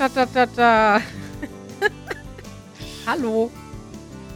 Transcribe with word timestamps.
Ratatatata. 0.00 1.02
Hallo. 3.06 3.50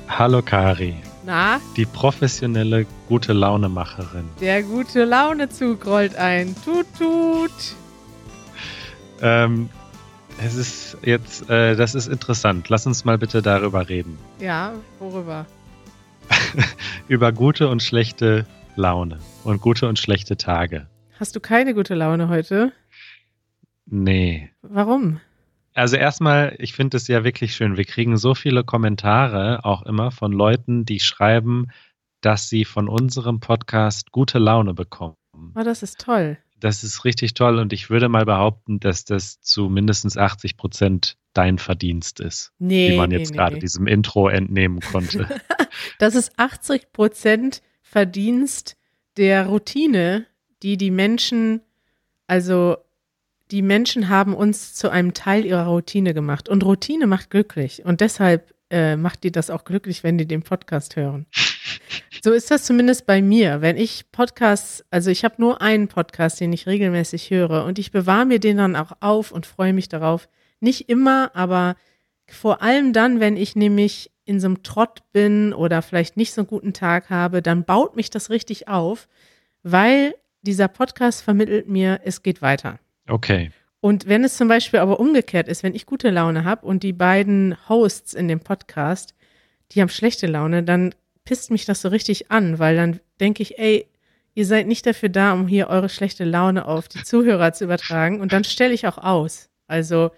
Hallo 0.09 0.43
Kari. 0.43 0.95
Na? 1.25 1.59
Die 1.75 1.87
professionelle 1.87 2.85
gute 3.09 3.33
Launemacherin. 3.33 4.29
Der 4.43 4.63
gute 4.63 5.05
Launezug 5.05 5.87
rollt 5.87 6.17
ein. 6.17 6.55
Tut, 6.67 6.85
tut. 6.99 7.51
Ähm, 9.23 9.71
es 10.45 10.55
ist 10.55 10.99
jetzt, 11.03 11.49
äh, 11.49 11.75
das 11.77 11.95
ist 11.95 12.09
interessant. 12.09 12.69
Lass 12.69 12.87
uns 12.87 13.07
mal 13.07 13.17
bitte 13.17 13.41
darüber 13.41 13.89
reden. 13.89 14.19
Ja, 14.39 14.75
worüber? 14.99 15.47
Über 17.09 17.33
gute 17.33 17.69
und 17.69 17.83
schlechte 17.83 18.45
Laune 18.77 19.19
und 19.45 19.63
gute 19.63 19.89
und 19.89 19.99
schlechte 19.99 20.37
Tage. 20.37 20.89
Hast 21.19 21.35
du 21.37 21.41
keine 21.41 21.73
gute 21.73 21.95
Laune 21.95 22.29
heute? 22.29 22.73
Nee. 23.87 24.51
Warum? 24.61 25.21
Also 25.75 25.97
erstmal, 25.97 26.55
ich 26.59 26.73
finde 26.73 26.97
es 26.97 27.09
ja 27.09 27.25
wirklich 27.25 27.55
schön. 27.55 27.77
Wir 27.77 27.85
kriegen 27.85 28.17
so 28.17 28.35
viele 28.35 28.63
Kommentare 28.63 29.65
auch 29.65 29.83
immer 29.83 30.13
von 30.13 30.33
Leuten, 30.33 30.85
die 30.85 31.01
schreiben, 31.01 31.67
dass 32.21 32.49
sie 32.49 32.65
von 32.65 32.89
unserem 32.89 33.41
Podcast 33.41 34.13
gute 34.13 34.39
Laune 34.39 34.73
bekommen. 34.73 35.17
Oh, 35.57 35.63
das 35.63 35.83
ist 35.83 36.01
toll. 36.01 36.39
Das 36.61 36.85
ist 36.85 37.05
richtig 37.05 37.35
toll 37.35 37.59
und 37.59 37.73
ich 37.73 37.91
würde 37.91 38.09
mal 38.09 38.25
behaupten, 38.25 38.79
dass 38.81 39.05
das 39.05 39.41
zu 39.41 39.69
mindestens 39.69 40.17
80 40.17 40.57
Prozent 40.57 41.19
dein 41.35 41.59
Verdienst 41.59 42.21
ist, 42.21 42.53
Nee, 42.59 42.93
wie 42.93 42.97
man 42.97 43.11
jetzt 43.11 43.33
nee, 43.33 43.37
gerade 43.37 43.57
nee. 43.57 43.61
diesem 43.61 43.87
Intro 43.87 44.29
entnehmen 44.29 44.81
konnte. 44.81 45.29
Das 45.99 46.15
ist 46.15 46.39
80 46.39 46.93
Prozent 46.93 47.61
Verdienst 47.83 48.77
der 49.17 49.47
Routine, 49.47 50.25
die 50.63 50.77
die 50.77 50.93
Menschen, 50.93 51.63
also 52.29 52.77
die 53.51 53.63
Menschen 53.63 54.09
haben 54.09 54.35
uns 54.35 54.75
zu 54.75 54.91
einem 54.91 55.15
Teil 55.15 55.45
ihrer 55.45 55.67
Routine 55.67 56.15
gemacht. 56.15 56.49
Und 56.49 56.65
Routine 56.65 57.07
macht 57.07 57.31
glücklich. 57.31 57.85
Und 57.85 58.01
deshalb 58.01 58.55
äh, 58.71 58.97
macht 58.97 59.25
die 59.25 59.33
das 59.33 59.51
auch 59.51 59.65
glücklich, 59.65 60.03
wenn 60.03 60.19
die 60.19 60.27
den 60.27 60.43
Podcast 60.43 60.97
hören. 60.97 61.27
So 62.23 62.33
ist 62.33 62.51
das 62.51 62.65
zumindest 62.65 63.05
bei 63.05 63.21
mir. 63.21 63.61
Wenn 63.61 63.77
ich 63.77 64.11
Podcasts, 64.11 64.83
also 64.91 65.11
ich 65.11 65.25
habe 65.25 65.35
nur 65.39 65.61
einen 65.61 65.89
Podcast, 65.89 66.41
den 66.41 66.55
ich 66.55 66.67
regelmäßig 66.67 67.29
höre 67.31 67.65
und 67.67 67.79
ich 67.79 67.91
bewahre 67.91 68.25
mir 68.25 68.41
den 68.41 68.57
dann 68.57 68.77
auch 68.77 68.93
auf 69.01 69.31
und 69.31 69.45
freue 69.45 69.75
mich 69.75 69.91
darauf. 69.91 70.29
Nicht 70.61 70.89
immer, 70.89 71.31
aber 71.35 71.77
vor 72.27 72.63
allem 72.63 72.95
dann, 72.95 73.21
wenn 73.21 73.37
ich 73.37 73.57
nämlich 73.57 74.11
in 74.25 74.41
so 74.41 74.47
einem 74.47 74.63
Trott 74.63 75.03
bin 75.13 75.53
oder 75.53 75.83
vielleicht 75.83 76.17
nicht 76.17 76.33
so 76.33 76.41
einen 76.41 76.49
guten 76.49 76.73
Tag 76.73 77.11
habe, 77.11 77.43
dann 77.43 77.65
baut 77.65 77.95
mich 77.95 78.09
das 78.09 78.31
richtig 78.31 78.69
auf, 78.69 79.07
weil 79.63 80.15
dieser 80.41 80.69
Podcast 80.69 81.23
vermittelt 81.23 81.69
mir, 81.69 82.01
es 82.05 82.23
geht 82.23 82.41
weiter. 82.41 82.79
Okay. 83.09 83.51
Und 83.81 84.09
wenn 84.09 84.25
es 84.25 84.37
zum 84.37 84.49
Beispiel 84.49 84.81
aber 84.81 84.99
umgekehrt 84.99 85.47
ist, 85.47 85.63
wenn 85.63 85.75
ich 85.75 85.85
gute 85.85 86.11
Laune 86.11 86.45
habe 86.45 86.67
und 86.67 86.83
die 86.83 86.95
beiden 86.95 87.57
Hosts 87.69 88.15
in 88.15 88.29
dem 88.29 88.41
Podcast, 88.41 89.15
die 89.73 89.81
haben 89.81 89.91
schlechte 89.91 90.27
Laune, 90.27 90.63
dann 90.63 90.95
pisst 91.25 91.51
mich 91.51 91.65
das 91.65 91.83
so 91.83 91.89
richtig 91.89 92.31
an, 92.31 92.59
weil 92.59 92.77
dann 92.77 93.01
denke 93.21 93.43
ich, 93.43 93.59
ey, 93.59 93.87
ihr 94.35 94.47
seid 94.47 94.67
nicht 94.67 94.87
dafür 94.87 95.09
da, 95.09 95.33
um 95.33 95.47
hier 95.47 95.69
eure 95.69 95.89
schlechte 95.89 96.25
Laune 96.25 96.67
auf 96.67 96.89
die 96.89 97.03
Zuhörer 97.03 97.53
zu 97.53 97.65
übertragen. 97.65 98.21
Und 98.21 98.33
dann 98.33 98.45
stelle 98.45 98.75
ich 98.75 98.87
auch 98.87 98.99
aus. 98.99 99.51
Also, 99.67 100.11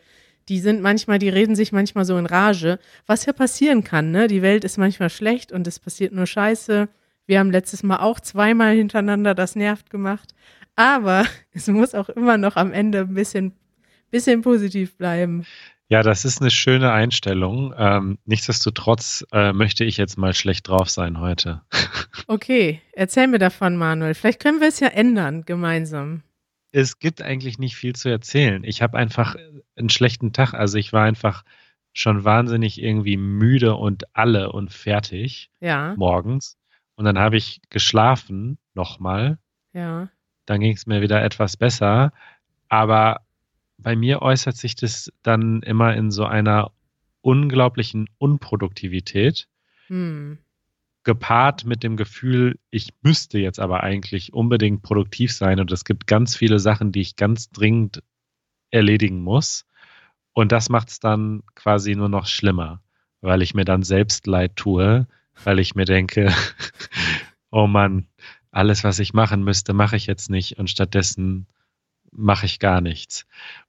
die 0.48 0.60
sind 0.60 0.80
manchmal, 0.80 1.18
die 1.18 1.28
reden 1.28 1.56
sich 1.56 1.72
manchmal 1.72 2.04
so 2.04 2.16
in 2.18 2.26
Rage, 2.26 2.78
was 3.06 3.26
ja 3.26 3.32
passieren 3.32 3.82
kann, 3.82 4.12
ne? 4.12 4.28
Die 4.28 4.42
Welt 4.42 4.64
ist 4.64 4.78
manchmal 4.78 5.10
schlecht 5.10 5.50
und 5.50 5.66
es 5.66 5.80
passiert 5.80 6.12
nur 6.12 6.26
Scheiße. 6.26 6.88
Wir 7.26 7.40
haben 7.40 7.50
letztes 7.50 7.82
Mal 7.82 7.98
auch 7.98 8.20
zweimal 8.20 8.74
hintereinander 8.74 9.34
das 9.34 9.56
nervt 9.56 9.90
gemacht. 9.90 10.34
Aber 10.76 11.24
es 11.52 11.66
muss 11.68 11.94
auch 11.94 12.08
immer 12.08 12.38
noch 12.38 12.56
am 12.56 12.72
Ende 12.72 13.00
ein 13.00 13.14
bisschen, 13.14 13.52
bisschen 14.10 14.42
positiv 14.42 14.96
bleiben. 14.96 15.44
Ja, 15.88 16.02
das 16.02 16.24
ist 16.24 16.40
eine 16.40 16.50
schöne 16.50 16.90
Einstellung. 16.90 17.72
Ähm, 17.76 18.18
nichtsdestotrotz 18.24 19.24
äh, 19.32 19.52
möchte 19.52 19.84
ich 19.84 19.96
jetzt 19.96 20.18
mal 20.18 20.34
schlecht 20.34 20.68
drauf 20.68 20.88
sein 20.88 21.20
heute. 21.20 21.62
Okay, 22.28 22.80
erzähl 22.92 23.28
mir 23.28 23.38
davon, 23.38 23.76
Manuel. 23.76 24.14
Vielleicht 24.14 24.40
können 24.40 24.58
wir 24.58 24.66
es 24.66 24.80
ja 24.80 24.88
ändern, 24.88 25.44
gemeinsam. 25.44 26.22
Es 26.72 26.98
gibt 26.98 27.22
eigentlich 27.22 27.58
nicht 27.58 27.76
viel 27.76 27.94
zu 27.94 28.08
erzählen. 28.08 28.64
Ich 28.64 28.82
habe 28.82 28.98
einfach 28.98 29.36
einen 29.76 29.90
schlechten 29.90 30.32
Tag. 30.32 30.52
Also 30.52 30.76
ich 30.78 30.92
war 30.92 31.04
einfach 31.04 31.44
schon 31.92 32.24
wahnsinnig 32.24 32.82
irgendwie 32.82 33.16
müde 33.16 33.76
und 33.76 34.04
alle 34.16 34.50
und 34.50 34.72
fertig 34.72 35.50
Ja, 35.60 35.94
morgens. 35.96 36.56
Und 36.96 37.04
dann 37.04 37.18
habe 37.18 37.36
ich 37.36 37.60
geschlafen 37.70 38.58
nochmal. 38.74 39.38
ja. 39.72 40.08
Dann 40.46 40.60
ging 40.60 40.74
es 40.74 40.86
mir 40.86 41.02
wieder 41.02 41.24
etwas 41.24 41.56
besser. 41.56 42.12
Aber 42.68 43.22
bei 43.78 43.96
mir 43.96 44.22
äußert 44.22 44.56
sich 44.56 44.76
das 44.76 45.12
dann 45.24 45.62
immer 45.62 45.94
in 45.96 46.10
so 46.12 46.24
einer 46.24 46.70
unglaublichen 47.20 48.08
Unproduktivität. 48.18 49.48
Hm. 49.88 50.38
gepaart 51.04 51.64
mit 51.64 51.84
dem 51.84 51.96
Gefühl, 51.96 52.58
ich 52.70 52.92
müsste 53.02 53.38
jetzt 53.38 53.60
aber 53.60 53.84
eigentlich 53.84 54.32
unbedingt 54.32 54.82
produktiv 54.82 55.32
sein 55.32 55.60
und 55.60 55.70
es 55.70 55.84
gibt 55.84 56.08
ganz 56.08 56.34
viele 56.34 56.58
Sachen, 56.58 56.90
die 56.90 57.00
ich 57.00 57.14
ganz 57.14 57.50
dringend 57.50 58.02
erledigen 58.72 59.20
muss. 59.20 59.64
Und 60.32 60.50
das 60.50 60.68
macht 60.68 60.88
es 60.88 60.98
dann 60.98 61.44
quasi 61.54 61.94
nur 61.94 62.08
noch 62.08 62.26
schlimmer, 62.26 62.82
weil 63.20 63.42
ich 63.42 63.54
mir 63.54 63.64
dann 63.64 63.84
selbst 63.84 64.26
leid 64.26 64.56
tue, 64.56 65.06
weil 65.44 65.58
ich 65.58 65.74
mir 65.74 65.84
denke, 65.84 66.32
oh 67.50 67.66
Mann, 67.66 68.06
alles, 68.50 68.84
was 68.84 68.98
ich 68.98 69.12
machen 69.14 69.44
müsste, 69.44 69.72
mache 69.72 69.96
ich 69.96 70.06
jetzt 70.06 70.30
nicht 70.30 70.58
und 70.58 70.70
stattdessen 70.70 71.46
mache 72.10 72.46
ich 72.46 72.58
gar 72.58 72.80
nichts. 72.80 73.26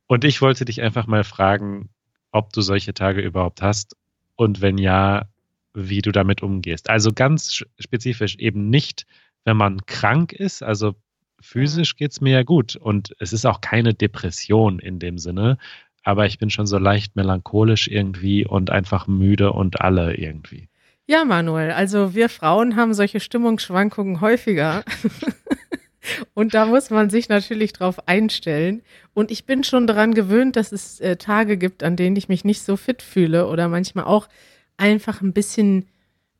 Und 0.07 0.23
ich 0.23 0.41
wollte 0.41 0.65
dich 0.65 0.81
einfach 0.81 1.07
mal 1.07 1.23
fragen, 1.23 1.89
ob 2.31 2.53
du 2.53 2.61
solche 2.61 2.93
Tage 2.93 3.21
überhaupt 3.21 3.61
hast 3.61 3.95
und 4.35 4.61
wenn 4.61 4.77
ja, 4.77 5.27
wie 5.73 6.01
du 6.01 6.11
damit 6.11 6.41
umgehst. 6.43 6.89
Also 6.89 7.11
ganz 7.13 7.49
sch- 7.49 7.65
spezifisch 7.79 8.35
eben 8.37 8.69
nicht, 8.69 9.05
wenn 9.43 9.57
man 9.57 9.85
krank 9.85 10.33
ist, 10.33 10.63
also 10.63 10.95
physisch 11.41 11.95
geht's 11.95 12.21
mir 12.21 12.31
ja 12.33 12.43
gut 12.43 12.75
und 12.75 13.15
es 13.19 13.33
ist 13.33 13.45
auch 13.45 13.61
keine 13.61 13.93
Depression 13.93 14.79
in 14.79 14.99
dem 14.99 15.17
Sinne, 15.17 15.57
aber 16.03 16.25
ich 16.25 16.39
bin 16.39 16.49
schon 16.49 16.67
so 16.67 16.77
leicht 16.77 17.15
melancholisch 17.15 17.87
irgendwie 17.87 18.45
und 18.45 18.69
einfach 18.71 19.07
müde 19.07 19.51
und 19.51 19.81
alle 19.81 20.15
irgendwie. 20.15 20.69
Ja, 21.09 21.23
Manuel, 21.23 21.71
also 21.71 22.13
wir 22.13 22.27
Frauen 22.27 22.75
haben 22.75 22.93
solche 22.93 23.21
Stimmungsschwankungen 23.21 24.19
häufiger. 24.19 24.83
Und 26.33 26.53
da 26.53 26.65
muss 26.65 26.89
man 26.89 27.09
sich 27.09 27.29
natürlich 27.29 27.71
drauf 27.71 28.07
einstellen. 28.07 28.81
Und 29.13 29.31
ich 29.31 29.45
bin 29.45 29.63
schon 29.63 29.87
daran 29.87 30.13
gewöhnt, 30.13 30.57
dass 30.57 30.73
es 30.73 30.99
äh, 30.99 31.15
Tage 31.15 31.57
gibt, 31.57 31.81
an 31.81 31.95
denen 31.95 32.17
ich 32.17 32.27
mich 32.27 32.43
nicht 32.43 32.61
so 32.61 32.75
fit 32.75 33.01
fühle 33.01 33.47
oder 33.47 33.69
manchmal 33.69 34.03
auch 34.03 34.27
einfach 34.75 35.21
ein 35.21 35.31
bisschen 35.31 35.87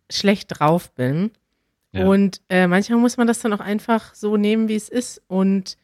schlecht 0.10 0.60
drauf 0.60 0.92
bin. 0.94 1.32
Ja. 1.94 2.06
Und 2.06 2.42
äh, 2.50 2.68
manchmal 2.68 3.00
muss 3.00 3.16
man 3.16 3.28
das 3.28 3.40
dann 3.40 3.54
auch 3.54 3.62
einfach 3.62 4.14
so 4.16 4.36
nehmen, 4.36 4.68
wie 4.68 4.76
es 4.76 4.90
ist. 4.90 5.22
Und 5.28 5.78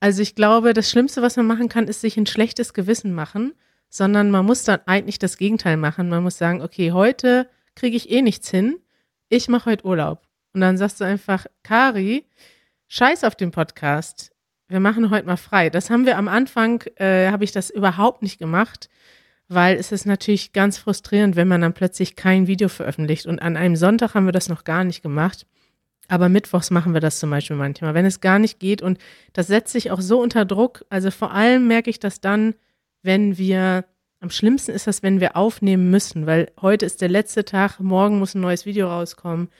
also 0.00 0.22
ich 0.22 0.34
glaube, 0.34 0.74
das 0.74 0.90
Schlimmste, 0.90 1.22
was 1.22 1.36
man 1.36 1.46
machen 1.46 1.68
kann, 1.68 1.86
ist 1.86 2.00
sich 2.00 2.16
ein 2.16 2.26
schlechtes 2.26 2.74
Gewissen 2.74 3.14
machen, 3.14 3.54
sondern 3.90 4.32
man 4.32 4.44
muss 4.44 4.64
dann 4.64 4.80
eigentlich 4.86 5.20
das 5.20 5.38
Gegenteil 5.38 5.76
machen. 5.76 6.08
Man 6.08 6.24
muss 6.24 6.36
sagen, 6.36 6.62
okay, 6.62 6.90
heute 6.90 7.48
kriege 7.74 7.96
ich 7.96 8.10
eh 8.10 8.22
nichts 8.22 8.50
hin. 8.50 8.76
Ich 9.28 9.48
mache 9.48 9.70
heute 9.70 9.84
Urlaub. 9.84 10.22
Und 10.52 10.60
dann 10.60 10.78
sagst 10.78 11.00
du 11.00 11.04
einfach, 11.04 11.46
Kari, 11.62 12.24
scheiß 12.88 13.24
auf 13.24 13.34
den 13.34 13.50
Podcast. 13.50 14.32
Wir 14.68 14.80
machen 14.80 15.10
heute 15.10 15.26
mal 15.26 15.36
frei. 15.36 15.70
Das 15.70 15.90
haben 15.90 16.06
wir 16.06 16.16
am 16.16 16.28
Anfang, 16.28 16.82
äh, 16.96 17.30
habe 17.30 17.44
ich 17.44 17.52
das 17.52 17.70
überhaupt 17.70 18.22
nicht 18.22 18.38
gemacht, 18.38 18.88
weil 19.48 19.76
es 19.76 19.92
ist 19.92 20.06
natürlich 20.06 20.52
ganz 20.52 20.78
frustrierend, 20.78 21.36
wenn 21.36 21.48
man 21.48 21.60
dann 21.60 21.74
plötzlich 21.74 22.16
kein 22.16 22.46
Video 22.46 22.68
veröffentlicht. 22.68 23.26
Und 23.26 23.40
an 23.40 23.56
einem 23.56 23.76
Sonntag 23.76 24.14
haben 24.14 24.26
wir 24.26 24.32
das 24.32 24.48
noch 24.48 24.64
gar 24.64 24.84
nicht 24.84 25.02
gemacht. 25.02 25.46
Aber 26.08 26.28
mittwochs 26.28 26.70
machen 26.70 26.92
wir 26.92 27.00
das 27.00 27.18
zum 27.18 27.30
Beispiel 27.30 27.56
manchmal, 27.56 27.94
wenn 27.94 28.06
es 28.06 28.20
gar 28.20 28.38
nicht 28.38 28.58
geht. 28.58 28.82
Und 28.82 28.98
das 29.32 29.46
setzt 29.46 29.72
sich 29.72 29.90
auch 29.90 30.00
so 30.00 30.20
unter 30.20 30.44
Druck. 30.44 30.84
Also 30.90 31.10
vor 31.10 31.32
allem 31.32 31.66
merke 31.66 31.90
ich 31.90 31.98
das 31.98 32.20
dann, 32.20 32.54
wenn 33.02 33.38
wir, 33.38 33.84
am 34.24 34.30
schlimmsten 34.30 34.70
ist 34.70 34.86
das, 34.86 35.02
wenn 35.02 35.20
wir 35.20 35.36
aufnehmen 35.36 35.90
müssen, 35.90 36.24
weil 36.24 36.50
heute 36.58 36.86
ist 36.86 37.02
der 37.02 37.10
letzte 37.10 37.44
Tag, 37.44 37.78
morgen 37.78 38.18
muss 38.18 38.34
ein 38.34 38.40
neues 38.40 38.64
Video 38.64 38.88
rauskommen. 38.88 39.50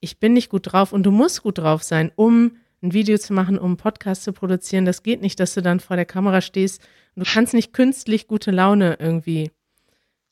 Ich 0.00 0.18
bin 0.18 0.32
nicht 0.32 0.48
gut 0.48 0.72
drauf 0.72 0.94
und 0.94 1.02
du 1.02 1.10
musst 1.10 1.42
gut 1.42 1.58
drauf 1.58 1.82
sein, 1.82 2.10
um 2.16 2.56
ein 2.82 2.94
Video 2.94 3.18
zu 3.18 3.34
machen, 3.34 3.58
um 3.58 3.72
einen 3.72 3.76
Podcast 3.76 4.24
zu 4.24 4.32
produzieren. 4.32 4.86
Das 4.86 5.02
geht 5.02 5.20
nicht, 5.20 5.38
dass 5.40 5.52
du 5.52 5.60
dann 5.60 5.78
vor 5.78 5.96
der 5.96 6.06
Kamera 6.06 6.40
stehst 6.40 6.80
und 7.14 7.26
du 7.26 7.30
kannst 7.30 7.52
nicht 7.52 7.74
künstlich 7.74 8.26
gute 8.26 8.50
Laune 8.50 8.96
irgendwie. 8.98 9.50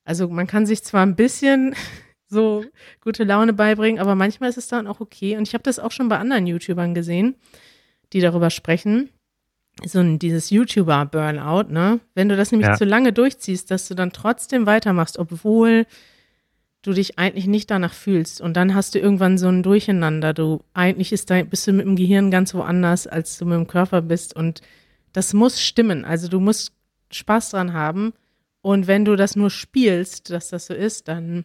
Also 0.04 0.26
man 0.26 0.46
kann 0.46 0.64
sich 0.64 0.82
zwar 0.82 1.04
ein 1.04 1.14
bisschen 1.14 1.74
so 2.26 2.64
gute 3.02 3.24
Laune 3.24 3.52
beibringen, 3.52 4.00
aber 4.00 4.14
manchmal 4.14 4.48
ist 4.48 4.56
es 4.56 4.68
dann 4.68 4.86
auch 4.86 5.00
okay. 5.00 5.36
Und 5.36 5.46
ich 5.46 5.52
habe 5.52 5.64
das 5.64 5.78
auch 5.78 5.92
schon 5.92 6.08
bei 6.08 6.16
anderen 6.16 6.46
YouTubern 6.46 6.94
gesehen, 6.94 7.34
die 8.14 8.20
darüber 8.20 8.48
sprechen. 8.48 9.10
So 9.84 10.00
ein, 10.00 10.18
dieses 10.18 10.50
YouTuber-Burnout, 10.50 11.72
ne? 11.72 12.00
Wenn 12.14 12.28
du 12.28 12.36
das 12.36 12.52
nämlich 12.52 12.68
Ja. 12.68 12.76
zu 12.76 12.84
lange 12.84 13.12
durchziehst, 13.12 13.70
dass 13.70 13.88
du 13.88 13.94
dann 13.94 14.12
trotzdem 14.12 14.66
weitermachst, 14.66 15.18
obwohl 15.18 15.86
du 16.82 16.92
dich 16.92 17.18
eigentlich 17.18 17.46
nicht 17.46 17.70
danach 17.70 17.92
fühlst. 17.94 18.40
Und 18.40 18.54
dann 18.56 18.74
hast 18.74 18.94
du 18.94 18.98
irgendwann 18.98 19.38
so 19.38 19.48
ein 19.48 19.62
Durcheinander. 19.62 20.34
Du 20.34 20.62
eigentlich 20.74 21.12
ist 21.12 21.30
dein, 21.30 21.48
bist 21.48 21.66
du 21.66 21.72
mit 21.72 21.86
dem 21.86 21.96
Gehirn 21.96 22.30
ganz 22.30 22.54
woanders, 22.54 23.06
als 23.06 23.38
du 23.38 23.44
mit 23.46 23.54
dem 23.54 23.66
Körper 23.66 24.02
bist. 24.02 24.34
Und 24.36 24.60
das 25.12 25.32
muss 25.32 25.60
stimmen. 25.60 26.04
Also 26.04 26.28
du 26.28 26.40
musst 26.40 26.72
Spaß 27.12 27.50
dran 27.50 27.72
haben 27.72 28.12
Und 28.62 28.86
wenn 28.86 29.04
du 29.04 29.16
das 29.16 29.34
nur 29.36 29.50
spielst, 29.50 30.30
dass 30.30 30.48
das 30.50 30.66
so 30.66 30.74
ist, 30.74 31.08
dann. 31.08 31.44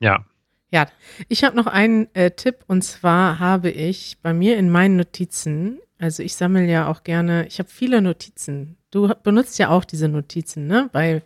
Ja. 0.00 0.24
Ja, 0.70 0.86
ich 1.28 1.44
habe 1.44 1.56
noch 1.56 1.66
einen 1.66 2.08
äh, 2.14 2.30
Tipp 2.30 2.64
und 2.66 2.82
zwar 2.82 3.38
habe 3.38 3.70
ich 3.70 4.18
bei 4.22 4.32
mir 4.32 4.56
in 4.56 4.70
meinen 4.70 4.96
Notizen, 4.96 5.80
also 6.02 6.22
ich 6.22 6.34
sammle 6.34 6.66
ja 6.66 6.88
auch 6.88 7.04
gerne, 7.04 7.46
ich 7.46 7.58
habe 7.58 7.68
viele 7.68 8.02
Notizen. 8.02 8.76
Du 8.90 9.12
benutzt 9.22 9.58
ja 9.58 9.68
auch 9.68 9.84
diese 9.84 10.08
Notizen, 10.08 10.66
ne? 10.66 10.90
Bei 10.92 11.22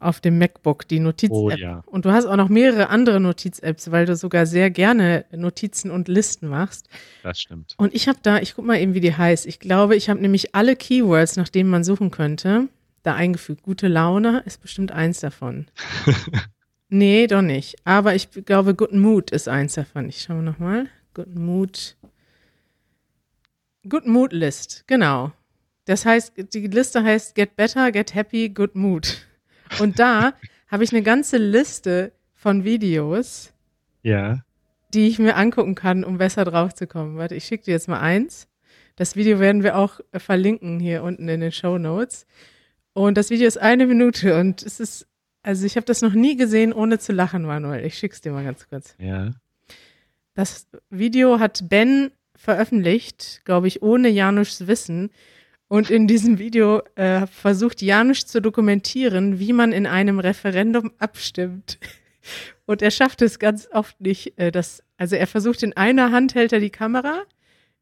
auf 0.00 0.20
dem 0.20 0.38
MacBook, 0.38 0.88
die 0.88 1.00
Notiz-App. 1.00 1.36
Oh, 1.36 1.50
ja. 1.50 1.82
Und 1.86 2.04
du 2.04 2.10
hast 2.10 2.26
auch 2.26 2.36
noch 2.36 2.48
mehrere 2.48 2.88
andere 2.88 3.20
Notiz-Apps, 3.20 3.90
weil 3.90 4.06
du 4.06 4.16
sogar 4.16 4.46
sehr 4.46 4.70
gerne 4.70 5.24
Notizen 5.32 5.90
und 5.90 6.08
Listen 6.08 6.48
machst. 6.48 6.88
Das 7.22 7.40
stimmt. 7.40 7.74
Und 7.78 7.94
ich 7.94 8.08
habe 8.08 8.18
da, 8.22 8.38
ich 8.38 8.54
guck 8.54 8.64
mal 8.64 8.78
eben, 8.78 8.94
wie 8.94 9.00
die 9.00 9.16
heißt. 9.16 9.46
Ich 9.46 9.60
glaube, 9.60 9.96
ich 9.96 10.10
habe 10.10 10.20
nämlich 10.20 10.54
alle 10.54 10.76
Keywords, 10.76 11.36
nach 11.36 11.48
denen 11.48 11.70
man 11.70 11.84
suchen 11.84 12.10
könnte, 12.10 12.68
da 13.02 13.14
eingefügt. 13.14 13.62
Gute 13.62 13.88
Laune 13.88 14.42
ist 14.46 14.60
bestimmt 14.60 14.92
eins 14.92 15.20
davon. 15.20 15.66
nee, 16.88 17.26
doch 17.26 17.42
nicht. 17.42 17.76
Aber 17.84 18.14
ich 18.14 18.30
glaube, 18.30 18.74
Good 18.74 18.92
Mood 18.92 19.30
ist 19.30 19.48
eins 19.48 19.74
davon. 19.74 20.08
Ich 20.08 20.22
schaue 20.22 20.42
nochmal. 20.42 20.86
Good 21.14 21.34
Mood. 21.34 21.96
Good 23.88 24.06
Mood 24.06 24.32
List, 24.32 24.84
genau. 24.86 25.32
Das 25.84 26.06
heißt, 26.06 26.32
die 26.54 26.66
Liste 26.68 27.02
heißt 27.02 27.34
Get 27.34 27.56
Better, 27.56 27.92
Get 27.92 28.14
Happy, 28.14 28.48
Good 28.48 28.74
Mood. 28.74 29.26
Und 29.80 29.98
da 29.98 30.34
habe 30.68 30.84
ich 30.84 30.92
eine 30.92 31.02
ganze 31.02 31.36
Liste 31.36 32.12
von 32.32 32.64
Videos, 32.64 33.52
Ja. 34.02 34.42
die 34.94 35.06
ich 35.08 35.18
mir 35.18 35.36
angucken 35.36 35.74
kann, 35.74 36.04
um 36.04 36.18
besser 36.18 36.44
drauf 36.44 36.74
zu 36.74 36.86
kommen. 36.86 37.16
Warte, 37.16 37.34
ich 37.34 37.44
schicke 37.44 37.64
dir 37.64 37.72
jetzt 37.72 37.88
mal 37.88 38.00
eins. 38.00 38.48
Das 38.96 39.16
Video 39.16 39.40
werden 39.40 39.62
wir 39.62 39.76
auch 39.76 40.00
äh, 40.12 40.18
verlinken 40.18 40.78
hier 40.80 41.02
unten 41.02 41.28
in 41.28 41.40
den 41.40 41.52
Show 41.52 41.78
Notes. 41.78 42.26
Und 42.92 43.18
das 43.18 43.28
Video 43.30 43.46
ist 43.46 43.58
eine 43.58 43.86
Minute 43.86 44.38
und 44.38 44.62
es 44.62 44.78
ist, 44.80 45.06
also 45.42 45.66
ich 45.66 45.76
habe 45.76 45.84
das 45.84 46.00
noch 46.00 46.12
nie 46.14 46.36
gesehen, 46.36 46.72
ohne 46.72 46.98
zu 46.98 47.12
lachen, 47.12 47.42
Manuel. 47.42 47.84
Ich 47.84 47.98
schick's 47.98 48.20
dir 48.20 48.32
mal 48.32 48.44
ganz 48.44 48.68
kurz. 48.68 48.94
Ja. 48.98 49.32
Das 50.34 50.68
Video 50.90 51.38
hat 51.40 51.68
Ben 51.68 52.10
veröffentlicht, 52.36 53.42
glaube 53.44 53.68
ich, 53.68 53.82
ohne 53.82 54.08
Januschs 54.08 54.66
Wissen. 54.66 55.10
Und 55.68 55.90
in 55.90 56.06
diesem 56.06 56.38
Video 56.38 56.82
äh, 56.94 57.26
versucht 57.26 57.82
Janusz 57.82 58.26
zu 58.26 58.40
dokumentieren, 58.40 59.38
wie 59.38 59.52
man 59.52 59.72
in 59.72 59.86
einem 59.86 60.18
Referendum 60.20 60.92
abstimmt. 60.98 61.78
Und 62.66 62.80
er 62.82 62.90
schafft 62.90 63.22
es 63.22 63.38
ganz 63.38 63.68
oft 63.72 64.00
nicht. 64.00 64.38
Äh, 64.38 64.50
dass, 64.52 64.82
also 64.96 65.16
er 65.16 65.26
versucht, 65.26 65.62
in 65.62 65.76
einer 65.76 66.12
Hand 66.12 66.34
hält 66.34 66.52
er 66.52 66.60
die 66.60 66.70
Kamera 66.70 67.22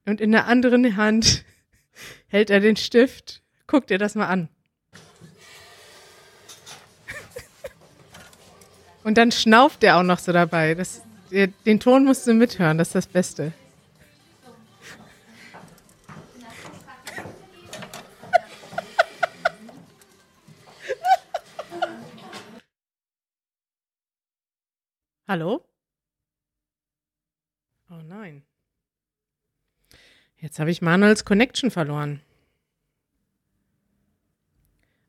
und 0.05 0.21
in 0.21 0.33
der 0.33 0.49
anderen 0.49 0.97
Hand 0.97 1.45
hält 2.27 2.51
er 2.51 2.59
den 2.61 2.77
Stift. 2.77 3.43
Guck 3.67 3.87
dir 3.87 3.99
das 3.99 4.17
mal 4.17 4.27
an. 4.27 4.49
Und 9.05 9.17
dann 9.17 9.31
schnauft 9.31 9.85
er 9.85 9.99
auch 9.99 10.03
noch 10.03 10.19
so 10.19 10.33
dabei. 10.33 10.75
Das, 10.75 11.03
den 11.31 11.79
Ton 11.79 12.05
musst 12.05 12.27
du 12.27 12.35
mithören, 12.35 12.77
das 12.79 12.89
ist 12.89 12.95
das 12.97 13.07
Beste. 13.07 13.53
Hallo? 25.33 25.65
Oh 27.89 28.03
nein. 28.05 28.43
Jetzt 30.37 30.59
habe 30.61 30.71
ich 30.71 30.83
Manuels 30.83 31.25
Connection 31.25 31.71
verloren. 31.71 32.21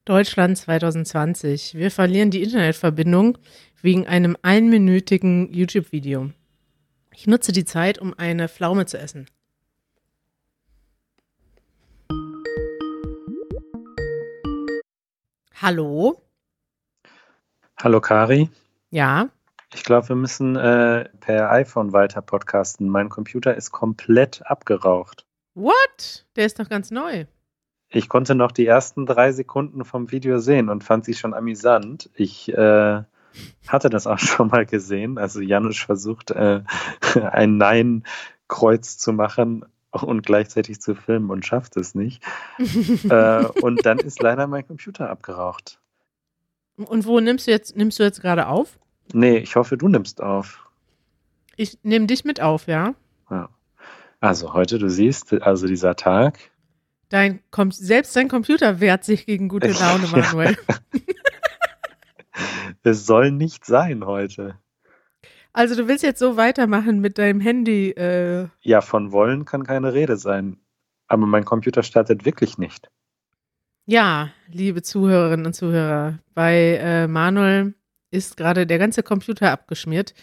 Deutschland 0.06 0.58
2020. 0.58 1.76
Wir 1.76 1.92
verlieren 1.92 2.32
die 2.32 2.42
Internetverbindung 2.42 3.38
wegen 3.82 4.08
einem 4.08 4.38
einminütigen 4.44 5.52
YouTube-Video. 5.52 6.32
Ich 7.14 7.28
nutze 7.28 7.52
die 7.52 7.66
Zeit, 7.66 8.00
um 8.00 8.18
eine 8.18 8.48
Pflaume 8.48 8.86
zu 8.86 8.98
essen. 8.98 9.26
Hallo? 15.62 16.24
Hallo 17.76 18.00
Kari. 18.00 18.50
Ja, 18.90 19.30
Ich 19.74 19.84
glaube, 19.84 20.10
wir 20.10 20.16
müssen 20.16 20.56
äh, 20.56 21.10
per 21.20 21.52
iPhone 21.52 21.94
weiter 21.94 22.22
podcasten. 22.22 22.90
Mein 22.90 23.10
Computer 23.10 23.56
ist 23.56 23.72
komplett 23.72 24.42
abgeraucht. 24.46 25.26
what? 25.56 26.26
Der 26.36 26.46
ist 26.46 26.60
doch 26.60 26.70
ganz 26.70 26.92
neu. 26.92 27.26
Ich 27.90 28.10
konnte 28.10 28.34
noch 28.34 28.52
die 28.52 28.66
ersten 28.66 29.06
drei 29.06 29.32
Sekunden 29.32 29.86
vom 29.86 30.12
Video 30.12 30.40
sehen 30.40 30.70
und 30.70 30.84
fand 30.84 31.06
sie 31.06 31.14
schon 31.14 31.34
amüsant. 31.34 32.10
Ich 32.16 32.52
äh, 32.52 33.04
hatte 33.68 33.90
das 33.90 34.08
auch 34.08 34.20
schon 34.20 34.48
mal 34.48 34.66
gesehen. 34.66 35.18
Also 35.18 35.42
Janusz 35.42 35.80
versucht, 35.80 36.32
äh, 36.32 36.62
ein 37.32 37.58
Nein-Kreuz 37.58 38.98
zu 38.98 39.14
machen 39.14 39.66
und 39.92 40.26
gleichzeitig 40.26 40.82
zu 40.82 40.96
filmen 40.96 41.30
und 41.30 41.46
schafft 41.46 41.78
es 41.78 41.94
nicht. 41.94 42.24
äh, 43.10 43.46
und 43.62 43.86
dann 43.86 44.00
ist 44.00 44.22
leider 44.22 44.48
mein 44.48 44.66
Computer 44.66 45.10
abgeraucht. 45.10 45.80
Und 46.76 47.06
wo 47.06 47.20
nimmst 47.20 47.46
du 47.46 47.52
jetzt, 47.52 47.76
nimmst 47.76 48.00
du 48.00 48.04
jetzt 48.04 48.22
gerade 48.22 48.48
auf? 48.48 48.80
Nee, 49.12 49.38
ich 49.38 49.56
hoffe, 49.56 49.78
du 49.78 49.88
nimmst 49.88 50.22
auf. 50.22 50.66
Ich 51.56 51.80
nehme 51.84 52.08
dich 52.08 52.24
mit 52.26 52.42
auf, 52.42 52.68
ja? 52.68 52.96
Ja. 53.30 53.50
Also 54.20 54.54
heute, 54.54 54.80
du 54.80 54.90
siehst, 54.90 55.34
also 55.42 55.68
dieser 55.68 55.96
Tag, 55.96 56.40
Dein, 57.10 57.42
Com 57.52 57.70
selbst 57.70 58.16
dein 58.16 58.28
Computer 58.28 58.80
wehrt 58.80 59.04
sich 59.04 59.28
gegen 59.28 59.48
gute 59.48 59.68
Laune. 59.72 60.08
Manuel. 60.12 60.58
es 62.84 63.06
soll 63.06 63.32
nicht 63.32 63.66
sein 63.66 64.06
heute. 64.06 64.58
Also 65.52 65.76
du 65.76 65.88
willst 65.88 66.04
jetzt 66.04 66.18
so 66.18 66.38
weitermachen 66.38 67.02
mit 67.02 67.20
deinem 67.20 67.40
Handy. 67.40 67.92
Äh, 67.92 68.48
Ja, 68.62 68.82
von 68.82 69.12
wollen 69.12 69.46
kann 69.46 69.64
keine 69.64 69.94
Rede 69.94 70.18
sein. 70.18 70.58
Aber 71.08 71.28
mein 71.28 71.46
Computer 71.46 71.84
startet 71.84 72.26
wirklich 72.26 72.58
nicht. 72.58 72.90
ja, 73.86 74.32
liebe 74.48 74.82
Zuhörerinnen 74.82 75.46
und 75.46 75.54
Zuhörer, 75.54 76.18
bei 76.34 76.80
äh, 76.82 77.08
Manuel 77.08 77.76
ist 78.14 78.38
gerade 78.38 78.66
der 78.68 78.80
ganze 78.80 79.04
Computer 79.04 79.52
abgeschmiert 79.52 80.14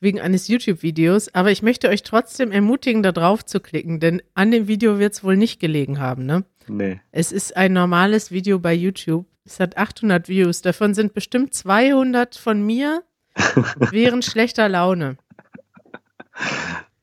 wegen 0.00 0.20
eines 0.20 0.48
YouTube-Videos. 0.48 1.34
Aber 1.34 1.50
ich 1.50 1.62
möchte 1.62 1.88
euch 1.88 2.02
trotzdem 2.02 2.52
ermutigen, 2.52 3.02
da 3.02 3.12
drauf 3.12 3.44
zu 3.44 3.60
klicken, 3.60 4.00
denn 4.00 4.22
an 4.34 4.50
dem 4.50 4.68
Video 4.68 4.98
wird 4.98 5.12
es 5.12 5.24
wohl 5.24 5.36
nicht 5.36 5.60
gelegen 5.60 5.98
haben, 5.98 6.24
ne? 6.24 6.44
Nee. 6.68 7.00
Es 7.10 7.32
ist 7.32 7.56
ein 7.56 7.72
normales 7.72 8.30
Video 8.30 8.58
bei 8.58 8.72
YouTube. 8.72 9.26
Es 9.44 9.58
hat 9.60 9.76
800 9.76 10.28
Views. 10.28 10.62
Davon 10.62 10.94
sind 10.94 11.14
bestimmt 11.14 11.52
200 11.52 12.36
von 12.36 12.64
mir 12.64 13.02
während 13.76 14.24
schlechter 14.24 14.68
Laune. 14.68 15.16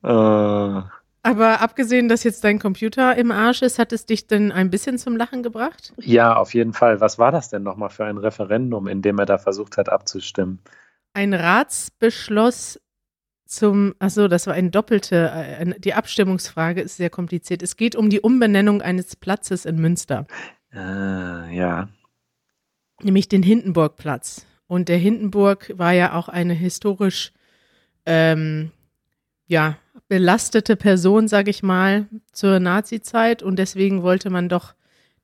Äh, 0.02 0.82
Aber 1.28 1.60
abgesehen, 1.60 2.08
dass 2.08 2.24
jetzt 2.24 2.42
dein 2.42 2.58
Computer 2.58 3.14
im 3.16 3.30
Arsch 3.30 3.60
ist, 3.60 3.78
hat 3.78 3.92
es 3.92 4.06
dich 4.06 4.26
denn 4.26 4.50
ein 4.50 4.70
bisschen 4.70 4.96
zum 4.96 5.14
Lachen 5.14 5.42
gebracht? 5.42 5.92
ja, 5.98 6.34
auf 6.34 6.54
jeden 6.54 6.72
Fall. 6.72 7.02
Was 7.02 7.18
war 7.18 7.32
das 7.32 7.50
denn 7.50 7.62
nochmal 7.62 7.90
für 7.90 8.06
ein 8.06 8.16
Referendum, 8.16 8.86
in 8.88 9.02
dem 9.02 9.18
er 9.18 9.26
da 9.26 9.36
versucht 9.36 9.76
hat 9.76 9.90
abzustimmen? 9.90 10.60
Ein 11.12 11.34
Ratsbeschluss 11.34 12.80
zum, 13.44 13.94
achso, 13.98 14.26
das 14.28 14.46
war 14.46 14.54
ein 14.54 14.70
doppelte, 14.70 15.30
äh, 15.34 15.78
die 15.78 15.92
Abstimmungsfrage 15.92 16.80
ist 16.80 16.96
sehr 16.96 17.10
kompliziert. 17.10 17.62
Es 17.62 17.76
geht 17.76 17.94
um 17.94 18.08
die 18.08 18.20
Umbenennung 18.20 18.80
eines 18.80 19.14
Platzes 19.14 19.66
in 19.66 19.76
Münster, 19.76 20.26
Äh, 20.72 21.54
ja. 21.54 21.88
nämlich 23.02 23.28
den 23.28 23.42
Hindenburgplatz. 23.42 24.46
Und 24.66 24.88
der 24.88 24.98
Hindenburg 24.98 25.72
war 25.76 25.92
ja 25.92 26.14
auch 26.14 26.28
eine 26.30 26.54
historisch, 26.54 27.32
ähm, 28.06 28.70
ja, 29.46 29.76
belastete 30.08 30.76
Person, 30.76 31.28
sag 31.28 31.48
ich 31.48 31.62
mal, 31.62 32.06
zur 32.32 32.60
Nazi-Zeit 32.60 33.42
und 33.42 33.58
deswegen 33.58 34.02
wollte 34.02 34.30
man 34.30 34.48
doch 34.48 34.74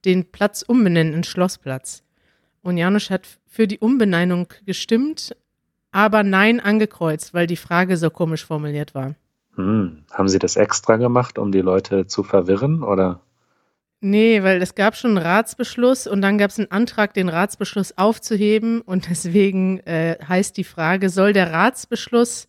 den 0.05 0.31
Platz 0.31 0.63
umbenennen 0.63 1.15
in 1.15 1.25
Schlossplatz. 1.25 2.03
Und 2.63 2.77
Janusz 2.77 3.11
hat 3.11 3.27
für 3.47 3.67
die 3.67 3.79
Umbenennung 3.79 4.49
gestimmt, 4.67 5.37
aber 5.93 6.23
Nein 6.23 6.61
angekreuzt, 6.61 7.35
weil 7.35 7.47
die 7.47 7.57
Frage 7.57 7.97
so 7.97 8.11
komisch 8.11 8.45
formuliert 8.45 8.95
war. 8.95 9.15
Hm. 9.55 10.05
Haben 10.11 10.29
Sie 10.29 10.39
das 10.39 10.57
extra 10.57 10.97
gemacht, 10.97 11.39
um 11.39 11.53
die 11.53 11.61
Leute 11.61 12.07
zu 12.07 12.23
verwirren? 12.23 12.83
Oder? 12.83 13.21
Nee, 14.01 14.43
weil 14.43 14.61
es 14.61 14.75
gab 14.75 14.97
schon 14.97 15.17
einen 15.17 15.27
Ratsbeschluss 15.27 16.07
und 16.07 16.21
dann 16.21 16.37
gab 16.37 16.51
es 16.51 16.59
einen 16.59 16.71
Antrag, 16.71 17.15
den 17.15 17.29
Ratsbeschluss 17.29 17.97
aufzuheben 17.97 18.81
und 18.83 19.09
deswegen 19.09 19.81
äh, 19.81 20.19
heißt 20.29 20.57
die 20.57 20.65
Frage, 20.65 21.09
soll 21.09 21.33
der 21.33 21.53
Ratsbeschluss 21.53 22.49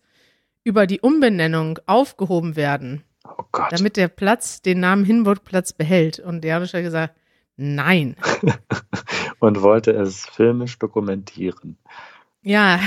über 0.66 0.88
die 0.88 1.00
Umbenennung 1.00 1.78
aufgehoben 1.86 2.56
werden, 2.56 3.04
Oh 3.24 3.44
Gott. 3.52 3.70
damit 3.70 3.96
der 3.96 4.08
Platz 4.08 4.60
den 4.62 4.80
Namen 4.80 5.04
Hinburgplatz 5.04 5.72
behält? 5.72 6.18
Und 6.18 6.42
der 6.42 6.56
hat 6.60 6.72
gesagt, 6.72 7.14
nein. 7.56 8.16
Und 9.38 9.62
wollte 9.62 9.92
es 9.92 10.26
filmisch 10.26 10.78
dokumentieren. 10.78 11.78
Ja, 12.42 12.78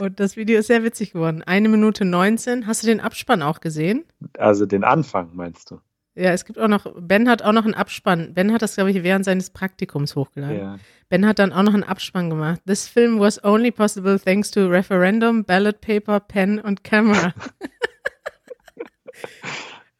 und 0.00 0.18
das 0.18 0.36
Video 0.36 0.58
ist 0.58 0.66
sehr 0.66 0.82
witzig 0.82 1.12
geworden. 1.12 1.42
Eine 1.44 1.68
Minute 1.68 2.04
19. 2.04 2.66
Hast 2.66 2.82
du 2.82 2.88
den 2.88 3.00
Abspann 3.00 3.42
auch 3.42 3.60
gesehen? 3.60 4.04
Also 4.38 4.66
den 4.66 4.82
Anfang, 4.82 5.30
meinst 5.34 5.70
du? 5.70 5.80
Ja, 6.16 6.30
es 6.30 6.44
gibt 6.44 6.58
auch 6.58 6.68
noch, 6.68 6.86
Ben 6.96 7.28
hat 7.28 7.42
auch 7.42 7.52
noch 7.52 7.64
einen 7.64 7.74
Abspann. 7.74 8.34
Ben 8.34 8.52
hat 8.52 8.62
das, 8.62 8.76
glaube 8.76 8.90
ich, 8.92 9.02
während 9.02 9.24
seines 9.24 9.50
Praktikums 9.50 10.14
hochgeladen. 10.14 10.58
Ja. 10.58 10.78
Ben 11.08 11.26
hat 11.26 11.40
dann 11.40 11.52
auch 11.52 11.62
noch 11.64 11.74
einen 11.74 11.82
Abspann 11.82 12.30
gemacht. 12.30 12.60
This 12.66 12.86
film 12.86 13.18
was 13.18 13.42
only 13.42 13.72
possible 13.72 14.18
thanks 14.20 14.50
to 14.52 14.68
referendum, 14.68 15.44
ballot 15.44 15.80
paper, 15.80 16.20
pen 16.20 16.60
und 16.60 16.84
camera. 16.84 17.34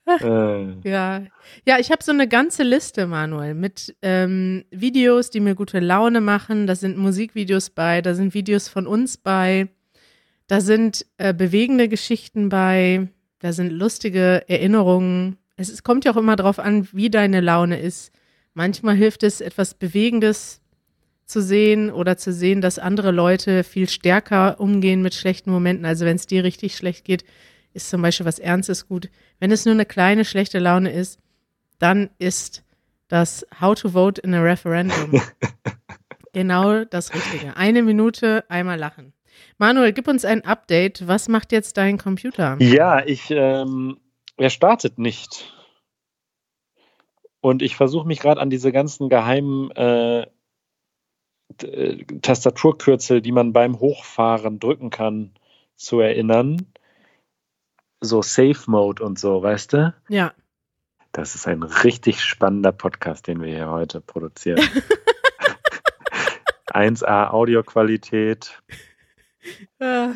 Äh, 0.06 0.88
Ja, 0.88 1.22
ja, 1.66 1.78
ich 1.78 1.90
habe 1.90 2.02
so 2.02 2.12
eine 2.12 2.28
ganze 2.28 2.62
Liste, 2.62 3.06
Manuel, 3.06 3.54
mit 3.54 3.96
ähm, 4.02 4.64
Videos, 4.70 5.30
die 5.30 5.40
mir 5.40 5.54
gute 5.54 5.80
Laune 5.80 6.20
machen. 6.20 6.66
Da 6.66 6.74
sind 6.74 6.98
Musikvideos 6.98 7.70
bei, 7.70 8.02
da 8.02 8.14
sind 8.14 8.34
Videos 8.34 8.68
von 8.68 8.86
uns 8.86 9.16
bei, 9.16 9.68
da 10.46 10.60
sind 10.60 11.06
äh, 11.16 11.32
bewegende 11.32 11.88
Geschichten 11.88 12.48
bei, 12.48 13.08
da 13.38 13.52
sind 13.52 13.70
lustige 13.70 14.44
Erinnerungen. 14.48 15.38
Es, 15.56 15.68
es 15.68 15.82
kommt 15.82 16.04
ja 16.04 16.12
auch 16.12 16.16
immer 16.16 16.36
darauf 16.36 16.58
an, 16.58 16.88
wie 16.92 17.10
deine 17.10 17.40
Laune 17.40 17.78
ist. 17.78 18.12
Manchmal 18.54 18.96
hilft 18.96 19.22
es, 19.22 19.40
etwas 19.40 19.74
Bewegendes 19.74 20.60
zu 21.26 21.40
sehen 21.40 21.90
oder 21.90 22.16
zu 22.16 22.32
sehen, 22.32 22.60
dass 22.60 22.78
andere 22.78 23.10
Leute 23.10 23.64
viel 23.64 23.88
stärker 23.88 24.60
umgehen 24.60 25.02
mit 25.02 25.14
schlechten 25.14 25.50
Momenten. 25.50 25.86
Also 25.86 26.04
wenn 26.04 26.16
es 26.16 26.26
dir 26.26 26.44
richtig 26.44 26.76
schlecht 26.76 27.04
geht, 27.04 27.24
ist 27.72 27.90
zum 27.90 28.02
Beispiel 28.02 28.26
was 28.26 28.38
Ernstes 28.38 28.86
gut. 28.86 29.10
Wenn 29.40 29.50
es 29.50 29.64
nur 29.64 29.74
eine 29.74 29.86
kleine 29.86 30.24
schlechte 30.24 30.58
Laune 30.58 30.92
ist, 30.92 31.18
dann 31.78 32.10
ist 32.18 32.62
das 33.08 33.46
How 33.60 33.74
to 33.74 33.90
Vote 33.90 34.20
in 34.20 34.34
a 34.34 34.40
Referendum 34.40 35.20
genau 36.32 36.84
das 36.84 37.14
Richtige. 37.14 37.56
Eine 37.56 37.82
Minute, 37.82 38.44
einmal 38.48 38.78
lachen. 38.78 39.12
Manuel, 39.58 39.92
gib 39.92 40.08
uns 40.08 40.24
ein 40.24 40.44
Update. 40.44 41.06
Was 41.06 41.28
macht 41.28 41.52
jetzt 41.52 41.76
dein 41.76 41.98
Computer? 41.98 42.56
ja, 42.60 43.04
ich, 43.04 43.30
ähm, 43.30 43.98
er 44.36 44.50
startet 44.50 44.98
nicht. 44.98 45.52
Und 47.40 47.62
ich 47.62 47.76
versuche 47.76 48.06
mich 48.06 48.20
gerade 48.20 48.40
an 48.40 48.50
diese 48.50 48.72
ganzen 48.72 49.08
geheimen 49.08 49.70
äh, 49.72 50.26
äh, 51.62 52.04
Tastaturkürzel, 52.22 53.20
die 53.20 53.32
man 53.32 53.52
beim 53.52 53.78
Hochfahren 53.80 54.58
drücken 54.58 54.90
kann, 54.90 55.34
zu 55.76 56.00
erinnern. 56.00 56.72
So 58.00 58.22
Safe 58.22 58.58
Mode 58.66 59.04
und 59.04 59.18
so, 59.18 59.42
weißt 59.42 59.74
du? 59.74 59.94
Ja, 60.08 60.32
Das 61.12 61.34
ist 61.34 61.46
ein 61.46 61.62
richtig 61.62 62.22
spannender 62.22 62.72
Podcast, 62.72 63.26
den 63.26 63.40
wir 63.40 63.54
hier 63.54 63.70
heute 63.70 64.00
produzieren. 64.00 64.60
1A 66.74 67.28
Audioqualität. 67.30 68.60
äh, 69.78 70.08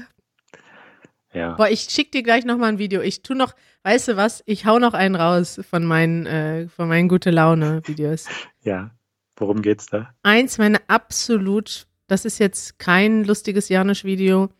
Ja. 1.32 1.54
Boah, 1.54 1.68
ich 1.68 1.82
schick 1.82 2.12
dir 2.12 2.22
gleich 2.22 2.44
noch 2.44 2.56
mal 2.56 2.68
ein 2.68 2.78
Video. 2.78 3.00
Ich 3.00 3.22
tu 3.22 3.34
noch, 3.34 3.54
weißt 3.82 4.08
du 4.08 4.16
was? 4.16 4.42
Ich 4.46 4.64
hau 4.66 4.78
noch 4.78 4.94
einen 4.94 5.14
raus 5.14 5.60
von 5.68 5.84
meinen, 5.84 6.26
äh, 6.26 6.68
von 6.68 6.88
meinen 6.88 7.08
gute 7.08 7.30
Laune 7.30 7.82
Videos. 7.86 8.26
Ja. 8.62 8.90
Worum 9.38 9.62
geht's 9.62 9.86
da? 9.86 10.12
Eins 10.22 10.58
meine 10.58 10.80
absolut, 10.88 11.86
das 12.08 12.24
ist 12.24 12.38
jetzt 12.38 12.78
kein 12.78 13.24
lustiges 13.24 13.68
Janusz-Video, 13.68 14.50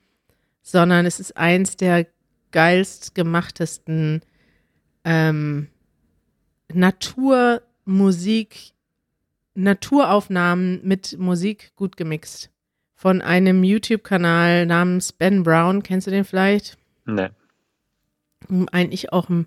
sondern 0.63 1.05
es 1.05 1.19
ist 1.19 1.37
eins 1.37 1.77
der 1.77 2.07
geilst 2.53 3.15
gemachtesten 3.15 4.23
ähm, 5.05 5.69
Naturmusik, 6.73 8.57
Naturaufnahmen 9.55 10.81
mit 10.85 11.19
Musik 11.19 11.73
gut 11.75 11.97
gemixt. 11.97 12.51
Von 13.01 13.23
einem 13.23 13.63
YouTube-Kanal 13.63 14.67
namens 14.67 15.13
Ben 15.13 15.45
Brown. 15.45 15.85
Kennst 15.85 16.09
du 16.09 16.11
den 16.11 16.25
vielleicht? 16.25 16.77
Ne. 17.05 17.31
eigentlich 18.73 19.13
auch 19.13 19.29
ein 19.29 19.47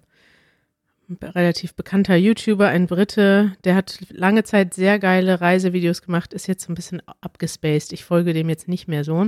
relativ 1.21 1.75
bekannter 1.75 2.15
YouTuber, 2.15 2.69
ein 2.69 2.87
Brite, 2.87 3.57
der 3.65 3.75
hat 3.75 3.99
lange 4.09 4.45
Zeit 4.45 4.73
sehr 4.73 4.99
geile 4.99 5.41
Reisevideos 5.41 6.01
gemacht, 6.01 6.33
ist 6.33 6.47
jetzt 6.47 6.63
so 6.63 6.71
ein 6.71 6.75
bisschen 6.75 7.01
abgespaced. 7.19 7.91
Ich 7.91 8.05
folge 8.05 8.31
dem 8.31 8.47
jetzt 8.47 8.69
nicht 8.69 8.87
mehr 8.87 9.03
so. 9.03 9.27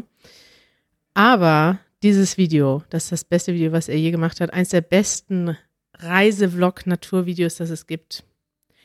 Aber 1.13 1.80
dieses 2.01 2.38
Video, 2.38 2.82
das 2.89 3.03
ist 3.03 3.12
das 3.12 3.24
beste 3.25 3.53
Video, 3.53 3.74
was 3.74 3.89
er 3.89 3.98
je 3.98 4.12
gemacht 4.12 4.39
hat, 4.39 4.53
eins 4.53 4.70
der 4.70 4.82
besten 4.82 5.58
Reisevlog-Naturvideos, 5.96 7.56
das 7.56 7.70
es 7.70 7.88
gibt. 7.88 8.24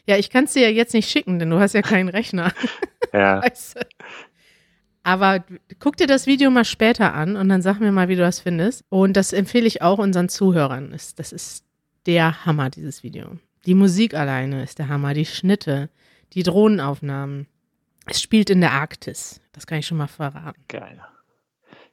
Ja, 0.04 0.16
ich 0.16 0.30
kann 0.30 0.46
es 0.46 0.54
dir 0.54 0.62
ja 0.62 0.70
jetzt 0.70 0.94
nicht 0.94 1.08
schicken, 1.08 1.38
denn 1.38 1.50
du 1.50 1.60
hast 1.60 1.74
ja 1.74 1.82
keinen 1.82 2.08
Rechner. 2.08 2.52
Ja. 3.12 3.40
Weißt 3.44 3.76
du? 3.76 3.80
Aber 5.08 5.42
guck 5.78 5.96
dir 5.96 6.06
das 6.06 6.26
Video 6.26 6.50
mal 6.50 6.66
später 6.66 7.14
an 7.14 7.36
und 7.36 7.48
dann 7.48 7.62
sag 7.62 7.80
mir 7.80 7.92
mal, 7.92 8.08
wie 8.08 8.16
du 8.16 8.20
das 8.20 8.40
findest. 8.40 8.84
Und 8.90 9.16
das 9.16 9.32
empfehle 9.32 9.66
ich 9.66 9.80
auch 9.80 9.98
unseren 9.98 10.28
Zuhörern. 10.28 10.90
Das, 10.90 11.32
ist 11.32 11.64
der 12.04 12.44
Hammer, 12.44 12.68
dieses 12.68 13.02
Video. 13.02 13.38
Die 13.64 13.72
Musik 13.72 14.12
alleine 14.12 14.62
ist 14.62 14.78
der 14.78 14.88
Hammer, 14.88 15.14
die 15.14 15.24
Schnitte, 15.24 15.88
die 16.34 16.42
Drohnenaufnahmen. 16.42 17.46
Es 18.04 18.20
spielt 18.20 18.50
in 18.50 18.60
der 18.60 18.72
Arktis. 18.72 19.40
Das 19.52 19.66
kann 19.66 19.78
ich 19.78 19.86
schon 19.86 19.96
mal 19.96 20.08
verraten. 20.08 20.62
Geil. 20.68 21.00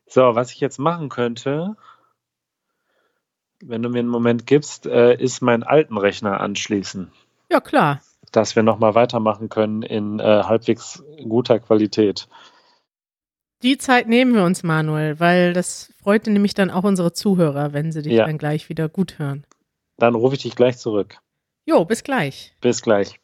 So, 0.08 0.36
was 0.36 0.52
ich 0.52 0.60
jetzt 0.60 0.78
machen 0.78 1.08
könnte, 1.08 1.78
wenn 3.62 3.82
du 3.82 3.88
mir 3.88 4.00
einen 4.00 4.10
Moment 4.10 4.46
gibst, 4.46 4.88
äh, 4.88 5.16
ist 5.16 5.40
meinen 5.42 5.64
alten 5.64 5.98
Rechner 5.98 6.42
anschließen, 6.42 7.14
Ja, 7.50 7.62
klar. 7.62 8.02
dass 8.34 8.58
wir 8.58 8.64
nochmal 8.64 8.94
weitermachen 8.94 9.48
können 9.48 9.84
in 9.84 10.20
äh, 10.20 10.44
halbwegs 10.44 11.02
guter 11.24 11.60
Qualität. 11.60 12.28
Die 13.66 13.80
Zeit 13.80 14.08
nehmen 14.08 14.36
wir 14.36 14.44
uns, 14.44 14.62
Manuel, 14.62 15.20
weil 15.20 15.54
das 15.54 15.92
freut 16.00 16.28
nämlich 16.28 16.54
dann 16.54 16.70
auch 16.70 16.84
unsere 16.84 17.14
Zuhörer, 17.14 17.74
wenn 17.74 17.92
sie 17.92 18.04
dich 18.04 18.14
Ja. 18.14 18.28
dann 18.28 18.38
gleich 18.38 18.70
wieder 18.70 18.88
gut 18.90 19.18
hören. 19.18 19.44
Dann 19.98 20.14
rufe 20.14 20.36
ich 20.36 20.44
dich 20.44 20.56
gleich 20.56 20.78
zurück. 20.78 21.18
Jo, 21.66 21.84
bis 21.84 22.04
gleich. 22.04 22.54
Bis 22.62 22.84
gleich. 22.84 23.20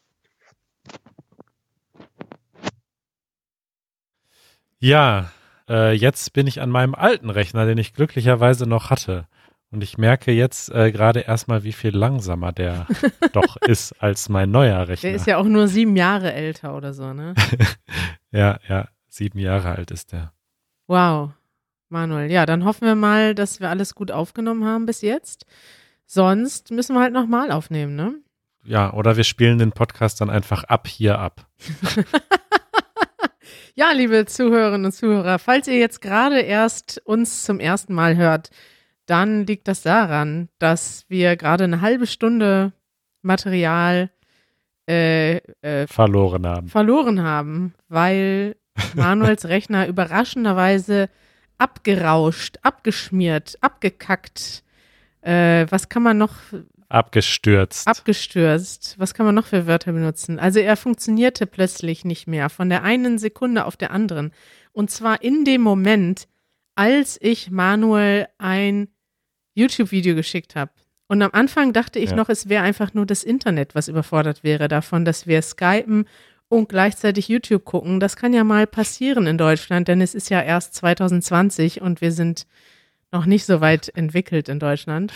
Ja, 4.80 5.30
äh, 5.68 5.92
jetzt 5.92 6.32
bin 6.32 6.48
ich 6.48 6.60
an 6.60 6.70
meinem 6.70 6.96
alten 6.96 7.30
Rechner, 7.30 7.64
den 7.64 7.78
ich 7.78 7.94
glücklicherweise 7.94 8.66
noch 8.66 8.90
hatte. 8.90 9.28
Und 9.70 9.84
ich 9.84 9.96
merke 9.96 10.32
jetzt 10.32 10.70
äh, 10.72 10.90
gerade 10.90 11.20
erstmal, 11.20 11.62
wie 11.62 11.72
viel 11.72 11.96
langsamer 11.96 12.50
der 12.50 12.88
doch 13.32 13.56
ist 13.58 13.92
als 14.02 14.28
mein 14.28 14.50
neuer 14.50 14.88
Rechner. 14.88 15.10
Der 15.10 15.16
ist 15.16 15.28
ja 15.28 15.36
auch 15.38 15.44
nur 15.44 15.68
sieben 15.68 15.94
Jahre 15.94 16.32
älter 16.32 16.76
oder 16.76 16.92
so, 16.92 17.12
ne? 17.12 17.34
ja, 18.32 18.58
ja, 18.68 18.88
sieben 19.12 19.38
Jahre 19.38 19.70
alt 19.70 19.90
ist 19.90 20.12
der. 20.12 20.32
Wow, 20.86 21.30
Manuel. 21.88 22.30
Ja, 22.30 22.46
dann 22.46 22.64
hoffen 22.64 22.86
wir 22.86 22.94
mal, 22.94 23.34
dass 23.34 23.60
wir 23.60 23.68
alles 23.68 23.94
gut 23.94 24.10
aufgenommen 24.10 24.64
haben 24.64 24.86
bis 24.86 25.02
jetzt. 25.02 25.46
Sonst 26.06 26.70
müssen 26.70 26.94
wir 26.94 27.00
halt 27.00 27.12
nochmal 27.12 27.50
aufnehmen, 27.52 27.94
ne? 27.94 28.14
Ja, 28.64 28.92
oder 28.92 29.16
wir 29.16 29.24
spielen 29.24 29.58
den 29.58 29.72
Podcast 29.72 30.20
dann 30.20 30.30
einfach 30.30 30.64
ab 30.64 30.86
hier 30.86 31.18
ab. 31.18 31.46
Ja, 33.74 33.92
liebe 33.92 34.26
Zuhörerinnen 34.26 34.84
und 34.84 34.92
Zuhörer, 34.92 35.38
falls 35.38 35.66
ihr 35.66 35.78
jetzt 35.78 36.02
gerade 36.02 36.40
erst 36.40 37.00
uns 37.06 37.42
zum 37.44 37.58
ersten 37.58 37.94
Mal 37.94 38.16
hört, 38.16 38.50
dann 39.06 39.46
liegt 39.46 39.66
das 39.66 39.80
daran, 39.80 40.50
dass 40.58 41.06
wir 41.08 41.36
gerade 41.36 41.64
eine 41.64 41.80
halbe 41.80 42.06
Stunde 42.06 42.74
Material 43.22 44.10
äh, 44.86 45.36
äh, 45.62 45.86
Verloren 45.86 46.46
haben. 46.46 46.68
verloren 46.68 47.22
haben, 47.22 47.72
weil 47.88 48.56
Manuels 48.94 49.46
Rechner 49.46 49.86
überraschenderweise 49.86 51.08
abgerauscht, 51.58 52.58
abgeschmiert, 52.62 53.56
abgekackt. 53.60 54.62
Äh, 55.20 55.66
was 55.70 55.88
kann 55.88 56.02
man 56.02 56.18
noch 56.18 56.34
Abgestürzt. 56.88 57.86
abgestürzt? 57.86 58.96
Was 58.98 59.14
kann 59.14 59.24
man 59.26 59.34
noch 59.34 59.46
für 59.46 59.66
Wörter 59.66 59.92
benutzen? 59.92 60.38
Also 60.38 60.58
er 60.60 60.76
funktionierte 60.76 61.46
plötzlich 61.46 62.04
nicht 62.04 62.26
mehr 62.26 62.50
von 62.50 62.68
der 62.68 62.82
einen 62.82 63.18
Sekunde 63.18 63.64
auf 63.64 63.76
der 63.76 63.92
anderen. 63.92 64.32
Und 64.72 64.90
zwar 64.90 65.22
in 65.22 65.44
dem 65.44 65.60
Moment, 65.62 66.26
als 66.74 67.18
ich 67.20 67.50
Manuel 67.50 68.26
ein 68.38 68.88
YouTube-Video 69.54 70.14
geschickt 70.14 70.56
habe. 70.56 70.72
Und 71.06 71.20
am 71.22 71.30
Anfang 71.32 71.72
dachte 71.72 71.98
ich 71.98 72.10
Ja. 72.10 72.16
noch, 72.16 72.28
es 72.30 72.48
wäre 72.48 72.64
einfach 72.64 72.94
nur 72.94 73.04
das 73.06 73.22
Internet, 73.22 73.74
was 73.74 73.88
überfordert 73.88 74.42
wäre 74.42 74.66
davon, 74.68 75.04
dass 75.04 75.26
wir 75.26 75.42
skypen 75.42 76.06
und 76.52 76.68
gleichzeitig 76.68 77.28
YouTube 77.28 77.64
gucken. 77.64 77.98
Das 77.98 78.14
kann 78.16 78.34
ja 78.34 78.44
mal 78.44 78.66
passieren 78.66 79.26
in 79.26 79.38
Deutschland, 79.38 79.88
denn 79.88 80.02
es 80.02 80.14
ist 80.14 80.28
ja 80.28 80.42
erst 80.42 80.74
2020 80.74 81.80
und 81.80 82.02
wir 82.02 82.12
sind 82.12 82.46
noch 83.10 83.24
nicht 83.24 83.46
so 83.46 83.62
weit 83.62 83.88
entwickelt 83.96 84.50
in 84.50 84.58
Deutschland. 84.58 85.14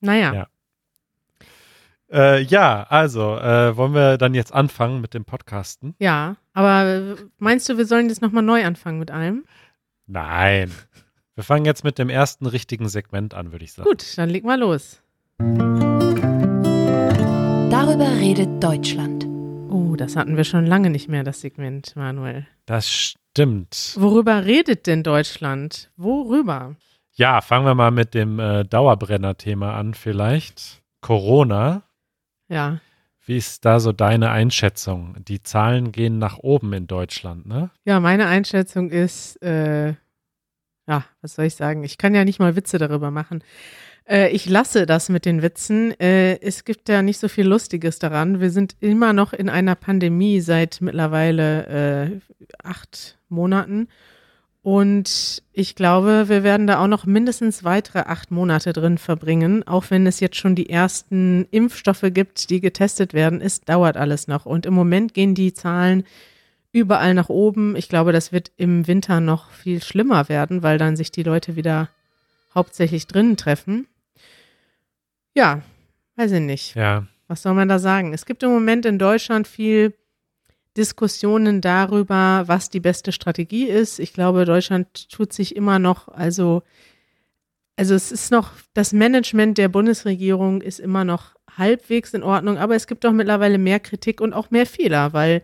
Naja. 0.00 0.32
Ja. 0.32 0.46
Äh, 2.12 2.42
ja, 2.42 2.84
also, 2.88 3.36
äh, 3.36 3.76
wollen 3.76 3.94
wir 3.94 4.16
dann 4.16 4.32
jetzt 4.34 4.54
anfangen 4.54 5.00
mit 5.00 5.12
dem 5.12 5.24
Podcasten? 5.24 5.96
Ja, 5.98 6.36
aber 6.52 7.16
meinst 7.38 7.68
du, 7.68 7.76
wir 7.76 7.86
sollen 7.86 8.08
jetzt 8.08 8.22
nochmal 8.22 8.44
neu 8.44 8.64
anfangen 8.64 9.00
mit 9.00 9.10
allem? 9.10 9.44
Nein. 10.06 10.70
Wir 11.34 11.42
fangen 11.42 11.64
jetzt 11.64 11.82
mit 11.82 11.98
dem 11.98 12.10
ersten 12.10 12.46
richtigen 12.46 12.88
Segment 12.88 13.34
an, 13.34 13.50
würde 13.50 13.64
ich 13.64 13.72
sagen. 13.72 13.88
Gut, 13.88 14.16
dann 14.16 14.30
leg 14.30 14.44
mal 14.44 14.60
los. 14.60 15.02
Darüber 17.70 18.08
redet 18.20 18.62
Deutschland. 18.62 19.23
Oh, 19.94 19.96
das 19.96 20.16
hatten 20.16 20.36
wir 20.36 20.42
schon 20.42 20.66
lange 20.66 20.90
nicht 20.90 21.08
mehr, 21.08 21.22
das 21.22 21.40
Segment, 21.40 21.94
Manuel. 21.94 22.48
Das 22.66 22.90
stimmt. 22.90 23.94
Worüber 23.96 24.44
redet 24.44 24.88
denn 24.88 25.04
Deutschland? 25.04 25.92
Worüber? 25.96 26.74
Ja, 27.12 27.40
fangen 27.40 27.64
wir 27.64 27.76
mal 27.76 27.92
mit 27.92 28.12
dem 28.12 28.40
äh, 28.40 28.64
Dauerbrenner-Thema 28.64 29.76
an, 29.76 29.94
vielleicht. 29.94 30.82
Corona. 31.00 31.84
Ja. 32.48 32.80
Wie 33.24 33.36
ist 33.36 33.64
da 33.64 33.78
so 33.78 33.92
deine 33.92 34.32
Einschätzung? 34.32 35.14
Die 35.28 35.44
Zahlen 35.44 35.92
gehen 35.92 36.18
nach 36.18 36.38
oben 36.38 36.72
in 36.72 36.88
Deutschland, 36.88 37.46
ne? 37.46 37.70
Ja, 37.84 38.00
meine 38.00 38.26
Einschätzung 38.26 38.90
ist, 38.90 39.40
äh, 39.44 39.90
ja, 40.88 41.04
was 41.20 41.36
soll 41.36 41.44
ich 41.44 41.54
sagen? 41.54 41.84
Ich 41.84 41.98
kann 41.98 42.16
ja 42.16 42.24
nicht 42.24 42.40
mal 42.40 42.56
Witze 42.56 42.78
darüber 42.78 43.12
machen. 43.12 43.44
Äh, 44.08 44.30
ich 44.30 44.46
lasse 44.46 44.86
das 44.86 45.08
mit 45.08 45.24
den 45.24 45.42
Witzen. 45.42 45.98
Äh, 45.98 46.40
es 46.40 46.64
gibt 46.64 46.88
ja 46.88 47.02
nicht 47.02 47.18
so 47.18 47.28
viel 47.28 47.46
Lustiges 47.46 47.98
daran. 47.98 48.40
Wir 48.40 48.50
sind 48.50 48.76
immer 48.80 49.12
noch 49.12 49.32
in 49.32 49.48
einer 49.48 49.74
Pandemie 49.74 50.40
seit 50.40 50.80
mittlerweile 50.80 51.66
äh, 51.66 52.20
acht 52.62 53.18
Monaten. 53.28 53.88
Und 54.62 55.42
ich 55.52 55.74
glaube, 55.74 56.30
wir 56.30 56.42
werden 56.42 56.66
da 56.66 56.82
auch 56.82 56.86
noch 56.86 57.04
mindestens 57.04 57.64
weitere 57.64 57.98
acht 58.00 58.30
Monate 58.30 58.72
drin 58.72 58.96
verbringen. 58.96 59.62
Auch 59.68 59.84
wenn 59.90 60.06
es 60.06 60.20
jetzt 60.20 60.36
schon 60.36 60.54
die 60.54 60.70
ersten 60.70 61.46
Impfstoffe 61.50 62.04
gibt, 62.04 62.48
die 62.48 62.62
getestet 62.62 63.12
werden, 63.12 63.42
es 63.42 63.60
dauert 63.60 63.98
alles 63.98 64.26
noch. 64.26 64.46
Und 64.46 64.64
im 64.64 64.72
Moment 64.72 65.12
gehen 65.12 65.34
die 65.34 65.52
Zahlen 65.52 66.04
überall 66.72 67.12
nach 67.12 67.28
oben. 67.28 67.76
Ich 67.76 67.90
glaube, 67.90 68.12
das 68.12 68.32
wird 68.32 68.52
im 68.56 68.86
Winter 68.86 69.20
noch 69.20 69.50
viel 69.50 69.82
schlimmer 69.82 70.30
werden, 70.30 70.62
weil 70.62 70.78
dann 70.78 70.96
sich 70.96 71.12
die 71.12 71.22
Leute 71.22 71.56
wieder 71.56 71.90
hauptsächlich 72.54 73.06
drinnen 73.06 73.36
treffen. 73.36 73.86
Ja, 75.34 75.62
weiß 76.16 76.32
ich 76.32 76.40
nicht. 76.40 76.74
Ja. 76.74 77.06
Was 77.28 77.42
soll 77.42 77.54
man 77.54 77.68
da 77.68 77.78
sagen? 77.78 78.12
Es 78.12 78.26
gibt 78.26 78.42
im 78.42 78.50
Moment 78.50 78.86
in 78.86 78.98
Deutschland 78.98 79.48
viel 79.48 79.94
Diskussionen 80.76 81.60
darüber, 81.60 82.44
was 82.46 82.70
die 82.70 82.80
beste 82.80 83.12
Strategie 83.12 83.64
ist. 83.64 83.98
Ich 83.98 84.12
glaube, 84.12 84.44
Deutschland 84.44 85.08
tut 85.10 85.32
sich 85.32 85.54
immer 85.54 85.78
noch, 85.78 86.08
also, 86.08 86.62
also 87.76 87.94
es 87.94 88.10
ist 88.12 88.30
noch, 88.30 88.52
das 88.74 88.92
Management 88.92 89.58
der 89.58 89.68
Bundesregierung 89.68 90.60
ist 90.60 90.80
immer 90.80 91.04
noch 91.04 91.34
halbwegs 91.56 92.12
in 92.12 92.24
Ordnung, 92.24 92.58
aber 92.58 92.74
es 92.74 92.86
gibt 92.86 93.04
doch 93.04 93.12
mittlerweile 93.12 93.58
mehr 93.58 93.78
Kritik 93.78 94.20
und 94.20 94.32
auch 94.32 94.50
mehr 94.50 94.66
Fehler, 94.66 95.12
weil 95.12 95.42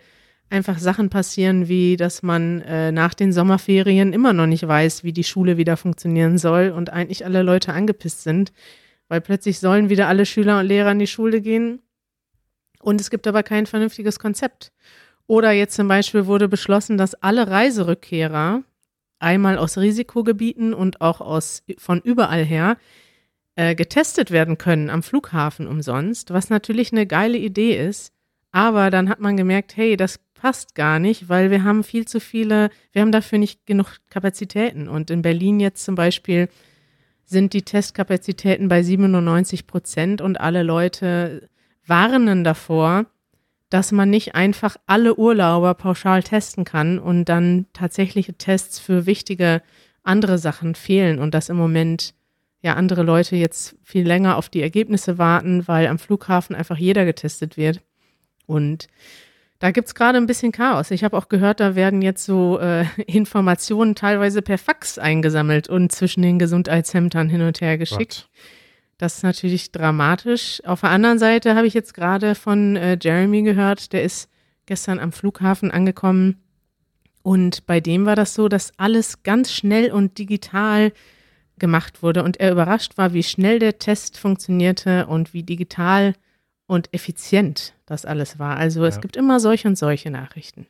einfach 0.50 0.78
Sachen 0.78 1.10
passieren, 1.10 1.68
wie 1.68 1.96
dass 1.96 2.24
man 2.24 2.60
äh, 2.62 2.90
nach 2.90 3.14
den 3.14 3.32
Sommerferien 3.32 4.12
immer 4.12 4.32
noch 4.32 4.46
nicht 4.46 4.66
weiß, 4.66 5.04
wie 5.04 5.12
die 5.12 5.24
Schule 5.24 5.56
wieder 5.56 5.76
funktionieren 5.76 6.38
soll 6.38 6.70
und 6.70 6.90
eigentlich 6.90 7.24
alle 7.24 7.42
Leute 7.42 7.72
angepisst 7.72 8.24
sind, 8.24 8.52
weil 9.10 9.20
plötzlich 9.20 9.58
sollen 9.58 9.90
wieder 9.90 10.06
alle 10.06 10.24
Schüler 10.24 10.60
und 10.60 10.66
Lehrer 10.66 10.92
in 10.92 11.00
die 11.00 11.08
Schule 11.08 11.40
gehen 11.40 11.80
und 12.80 13.00
es 13.00 13.10
gibt 13.10 13.26
aber 13.26 13.42
kein 13.42 13.66
vernünftiges 13.66 14.20
Konzept. 14.20 14.72
Oder 15.26 15.50
jetzt 15.50 15.74
zum 15.74 15.88
Beispiel 15.88 16.26
wurde 16.26 16.48
beschlossen, 16.48 16.96
dass 16.96 17.14
alle 17.14 17.48
Reiserückkehrer 17.48 18.62
einmal 19.18 19.58
aus 19.58 19.76
Risikogebieten 19.78 20.72
und 20.72 21.00
auch 21.00 21.20
aus, 21.20 21.62
von 21.76 22.00
überall 22.00 22.44
her 22.44 22.78
äh, 23.56 23.74
getestet 23.74 24.30
werden 24.30 24.58
können 24.58 24.90
am 24.90 25.02
Flughafen 25.02 25.66
umsonst, 25.66 26.32
was 26.32 26.48
natürlich 26.48 26.92
eine 26.92 27.06
geile 27.06 27.36
Idee 27.36 27.76
ist. 27.76 28.12
Aber 28.52 28.90
dann 28.90 29.08
hat 29.08 29.20
man 29.20 29.36
gemerkt, 29.36 29.76
hey, 29.76 29.96
das 29.96 30.20
passt 30.34 30.76
gar 30.76 31.00
nicht, 31.00 31.28
weil 31.28 31.50
wir 31.50 31.64
haben 31.64 31.82
viel 31.82 32.06
zu 32.06 32.20
viele, 32.20 32.70
wir 32.92 33.02
haben 33.02 33.12
dafür 33.12 33.38
nicht 33.38 33.66
genug 33.66 33.98
Kapazitäten. 34.08 34.88
Und 34.88 35.10
in 35.10 35.22
Berlin 35.22 35.58
jetzt 35.58 35.84
zum 35.84 35.96
Beispiel 35.96 36.48
sind 37.30 37.52
die 37.52 37.62
Testkapazitäten 37.62 38.66
bei 38.68 38.82
97 38.82 39.68
Prozent 39.68 40.20
und 40.20 40.40
alle 40.40 40.64
Leute 40.64 41.48
warnen 41.86 42.42
davor, 42.42 43.06
dass 43.68 43.92
man 43.92 44.10
nicht 44.10 44.34
einfach 44.34 44.76
alle 44.86 45.14
Urlauber 45.14 45.74
pauschal 45.74 46.24
testen 46.24 46.64
kann 46.64 46.98
und 46.98 47.26
dann 47.26 47.66
tatsächliche 47.72 48.34
Tests 48.34 48.80
für 48.80 49.06
wichtige 49.06 49.62
andere 50.02 50.38
Sachen 50.38 50.74
fehlen 50.74 51.20
und 51.20 51.32
dass 51.32 51.48
im 51.48 51.56
Moment 51.56 52.14
ja 52.62 52.74
andere 52.74 53.04
Leute 53.04 53.36
jetzt 53.36 53.76
viel 53.84 54.04
länger 54.04 54.36
auf 54.36 54.48
die 54.48 54.62
Ergebnisse 54.62 55.16
warten, 55.16 55.68
weil 55.68 55.86
am 55.86 56.00
Flughafen 56.00 56.56
einfach 56.56 56.78
jeder 56.78 57.04
getestet 57.04 57.56
wird. 57.56 57.80
Und 58.46 58.88
da 59.60 59.70
gibt's 59.70 59.94
gerade 59.94 60.18
ein 60.18 60.26
bisschen 60.26 60.52
Chaos. 60.52 60.90
Ich 60.90 61.04
habe 61.04 61.16
auch 61.16 61.28
gehört, 61.28 61.60
da 61.60 61.74
werden 61.74 62.02
jetzt 62.02 62.24
so 62.24 62.58
äh, 62.58 62.86
Informationen 63.06 63.94
teilweise 63.94 64.42
per 64.42 64.58
Fax 64.58 64.98
eingesammelt 64.98 65.68
und 65.68 65.92
zwischen 65.92 66.22
den 66.22 66.38
Gesundheitsämtern 66.38 67.28
hin 67.28 67.42
und 67.42 67.60
her 67.60 67.78
geschickt. 67.78 68.28
Gott. 68.28 68.44
Das 68.98 69.16
ist 69.18 69.22
natürlich 69.22 69.70
dramatisch. 69.70 70.62
Auf 70.64 70.80
der 70.80 70.90
anderen 70.90 71.18
Seite 71.18 71.54
habe 71.54 71.66
ich 71.66 71.74
jetzt 71.74 71.94
gerade 71.94 72.34
von 72.34 72.76
äh, 72.76 72.98
Jeremy 73.00 73.42
gehört, 73.42 73.92
der 73.92 74.02
ist 74.02 74.28
gestern 74.66 74.98
am 74.98 75.12
Flughafen 75.12 75.70
angekommen. 75.70 76.42
Und 77.22 77.66
bei 77.66 77.80
dem 77.80 78.06
war 78.06 78.16
das 78.16 78.34
so, 78.34 78.48
dass 78.48 78.72
alles 78.78 79.22
ganz 79.22 79.52
schnell 79.52 79.92
und 79.92 80.18
digital 80.18 80.92
gemacht 81.58 82.02
wurde. 82.02 82.24
Und 82.24 82.40
er 82.40 82.52
überrascht 82.52 82.96
war, 82.96 83.12
wie 83.12 83.22
schnell 83.22 83.58
der 83.58 83.78
Test 83.78 84.18
funktionierte 84.18 85.06
und 85.06 85.34
wie 85.34 85.42
digital 85.42 86.14
und 86.70 86.88
effizient 86.94 87.74
das 87.84 88.04
alles 88.04 88.38
war. 88.38 88.56
Also 88.56 88.82
ja. 88.82 88.86
es 88.86 89.00
gibt 89.00 89.16
immer 89.16 89.40
solche 89.40 89.66
und 89.66 89.76
solche 89.76 90.08
Nachrichten. 90.08 90.68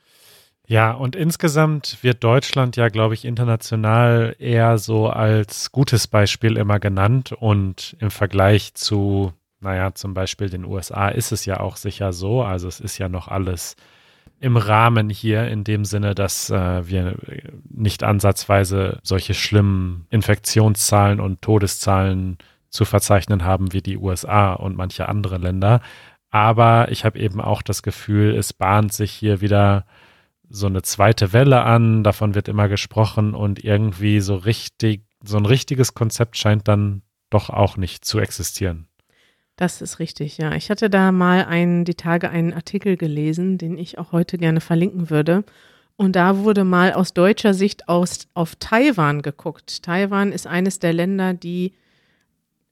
Ja, 0.66 0.92
und 0.92 1.14
insgesamt 1.14 1.98
wird 2.02 2.24
Deutschland 2.24 2.76
ja, 2.76 2.88
glaube 2.88 3.12
ich, 3.12 3.26
international 3.26 4.34
eher 4.38 4.78
so 4.78 5.08
als 5.08 5.72
gutes 5.72 6.06
Beispiel 6.06 6.56
immer 6.56 6.80
genannt. 6.80 7.32
Und 7.32 7.96
im 8.00 8.10
Vergleich 8.10 8.72
zu, 8.72 9.34
naja, 9.60 9.94
zum 9.94 10.14
Beispiel 10.14 10.48
den 10.48 10.64
USA 10.64 11.08
ist 11.08 11.32
es 11.32 11.44
ja 11.44 11.60
auch 11.60 11.76
sicher 11.76 12.14
so. 12.14 12.42
Also 12.42 12.66
es 12.66 12.80
ist 12.80 12.96
ja 12.96 13.10
noch 13.10 13.28
alles 13.28 13.76
im 14.38 14.56
Rahmen 14.56 15.10
hier 15.10 15.48
in 15.48 15.64
dem 15.64 15.84
Sinne, 15.84 16.14
dass 16.14 16.48
äh, 16.48 16.88
wir 16.88 17.16
nicht 17.68 18.04
ansatzweise 18.04 19.00
solche 19.02 19.34
schlimmen 19.34 20.06
Infektionszahlen 20.08 21.20
und 21.20 21.42
Todeszahlen 21.42 22.38
zu 22.70 22.84
verzeichnen 22.84 23.44
haben 23.44 23.72
wie 23.72 23.82
die 23.82 23.98
USA 23.98 24.54
und 24.54 24.76
manche 24.76 25.08
andere 25.08 25.38
Länder. 25.38 25.80
Aber 26.30 26.90
ich 26.90 27.04
habe 27.04 27.18
eben 27.18 27.40
auch 27.40 27.62
das 27.62 27.82
Gefühl, 27.82 28.34
es 28.36 28.52
bahnt 28.52 28.92
sich 28.92 29.10
hier 29.10 29.40
wieder 29.40 29.84
so 30.48 30.66
eine 30.66 30.82
zweite 30.82 31.32
Welle 31.32 31.62
an, 31.62 32.02
davon 32.02 32.34
wird 32.34 32.48
immer 32.48 32.68
gesprochen 32.68 33.34
und 33.34 33.64
irgendwie 33.64 34.20
so 34.20 34.36
richtig, 34.36 35.02
so 35.22 35.36
ein 35.36 35.46
richtiges 35.46 35.94
Konzept 35.94 36.36
scheint 36.36 36.66
dann 36.66 37.02
doch 37.30 37.50
auch 37.50 37.76
nicht 37.76 38.04
zu 38.04 38.18
existieren. 38.18 38.86
Das 39.56 39.82
ist 39.82 39.98
richtig, 39.98 40.38
ja. 40.38 40.54
Ich 40.54 40.70
hatte 40.70 40.88
da 40.88 41.12
mal 41.12 41.44
einen, 41.44 41.84
die 41.84 41.94
Tage 41.94 42.30
einen 42.30 42.52
Artikel 42.52 42.96
gelesen, 42.96 43.58
den 43.58 43.76
ich 43.76 43.98
auch 43.98 44.10
heute 44.10 44.38
gerne 44.38 44.60
verlinken 44.60 45.10
würde. 45.10 45.44
Und 45.96 46.16
da 46.16 46.38
wurde 46.38 46.64
mal 46.64 46.94
aus 46.94 47.12
deutscher 47.12 47.52
Sicht 47.52 47.88
aus, 47.88 48.26
auf 48.32 48.56
Taiwan 48.56 49.20
geguckt. 49.20 49.82
Taiwan 49.82 50.32
ist 50.32 50.46
eines 50.46 50.78
der 50.78 50.94
Länder, 50.94 51.34
die 51.34 51.74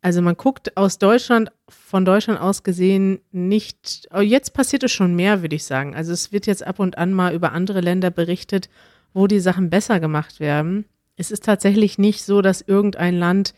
also 0.01 0.23
man 0.23 0.37
guckt 0.37 0.77
aus 0.77 0.99
Deutschland, 0.99 1.51
von 1.69 2.05
Deutschland 2.05 2.41
aus 2.41 2.63
gesehen 2.63 3.21
nicht, 3.33 4.09
oh, 4.15 4.21
jetzt 4.21 4.55
passiert 4.55 4.85
es 4.85 4.93
schon 4.93 5.17
mehr, 5.17 5.43
würde 5.43 5.57
ich 5.57 5.65
sagen. 5.65 5.95
Also 5.95 6.13
es 6.13 6.33
wird 6.33 6.47
jetzt 6.47 6.65
ab 6.67 6.79
und 6.79 6.99
an 6.99 7.13
mal 7.13 7.35
über 7.35 7.53
andere 7.53 7.81
Länder 7.81 8.11
berichtet, 8.11 8.69
wo 9.13 9.27
die 9.27 9.41
Sachen 9.41 9.71
besser 9.71 9.99
gemacht 9.99 10.39
werden. 10.39 10.85
Es 11.17 11.31
ist 11.31 11.45
tatsächlich 11.45 11.99
nicht 11.99 12.23
so, 12.23 12.43
dass 12.43 12.61
irgendein 12.61 13.19
Land 13.19 13.55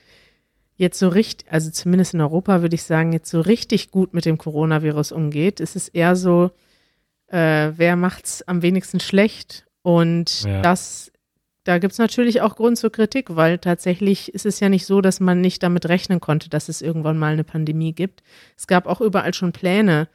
jetzt 0.76 0.98
so 0.98 1.08
richtig, 1.08 1.52
also 1.52 1.70
zumindest 1.70 2.14
in 2.14 2.22
Europa 2.22 2.62
würde 2.62 2.74
ich 2.74 2.84
sagen, 2.84 3.12
jetzt 3.12 3.30
so 3.30 3.42
richtig 3.42 3.90
gut 3.90 4.14
mit 4.14 4.24
dem 4.24 4.38
Coronavirus 4.38 5.12
umgeht. 5.12 5.60
Es 5.60 5.76
ist 5.76 5.88
eher 5.88 6.16
so, 6.16 6.52
äh, 7.26 7.72
wer 7.76 7.96
macht's 7.96 8.40
am 8.42 8.62
wenigsten 8.62 8.98
schlecht? 8.98 9.66
Und 9.82 10.44
ja. 10.44 10.62
das 10.62 11.12
da 11.64 11.78
gibt 11.78 11.92
es 11.92 11.98
natürlich 11.98 12.40
auch 12.40 12.56
Grund 12.56 12.78
zur 12.78 12.90
Kritik, 12.90 13.36
weil 13.36 13.58
tatsächlich 13.58 14.32
ist 14.34 14.46
es 14.46 14.60
ja 14.60 14.68
nicht 14.68 14.86
so, 14.86 15.00
dass 15.00 15.20
man 15.20 15.40
nicht 15.40 15.62
damit 15.62 15.86
rechnen 15.86 16.20
konnte, 16.20 16.48
dass 16.48 16.68
es 16.68 16.80
irgendwann 16.80 17.18
mal 17.18 17.32
eine 17.32 17.44
Pandemie 17.44 17.92
gibt. 17.92 18.22
Es 18.56 18.66
gab 18.66 18.86
auch 18.86 19.00
überall 19.00 19.34
schon 19.34 19.52
Pläne, 19.52 20.08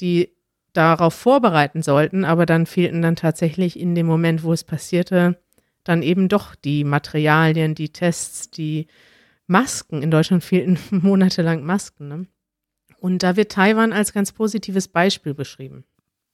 die 0.00 0.30
darauf 0.72 1.14
vorbereiten 1.14 1.82
sollten, 1.82 2.24
aber 2.24 2.46
dann 2.46 2.66
fehlten 2.66 3.02
dann 3.02 3.16
tatsächlich 3.16 3.78
in 3.78 3.94
dem 3.94 4.06
Moment, 4.06 4.42
wo 4.42 4.52
es 4.52 4.64
passierte, 4.64 5.38
dann 5.84 6.02
eben 6.02 6.28
doch 6.28 6.54
die 6.54 6.84
Materialien, 6.84 7.74
die 7.74 7.90
Tests, 7.90 8.50
die 8.50 8.86
Masken. 9.46 10.02
In 10.02 10.10
Deutschland 10.10 10.42
fehlten 10.42 10.78
monatelang 10.90 11.62
Masken. 11.64 12.08
Ne? 12.08 12.26
Und 12.98 13.22
da 13.22 13.36
wird 13.36 13.52
Taiwan 13.52 13.92
als 13.92 14.12
ganz 14.12 14.32
positives 14.32 14.88
Beispiel 14.88 15.34
beschrieben. 15.34 15.84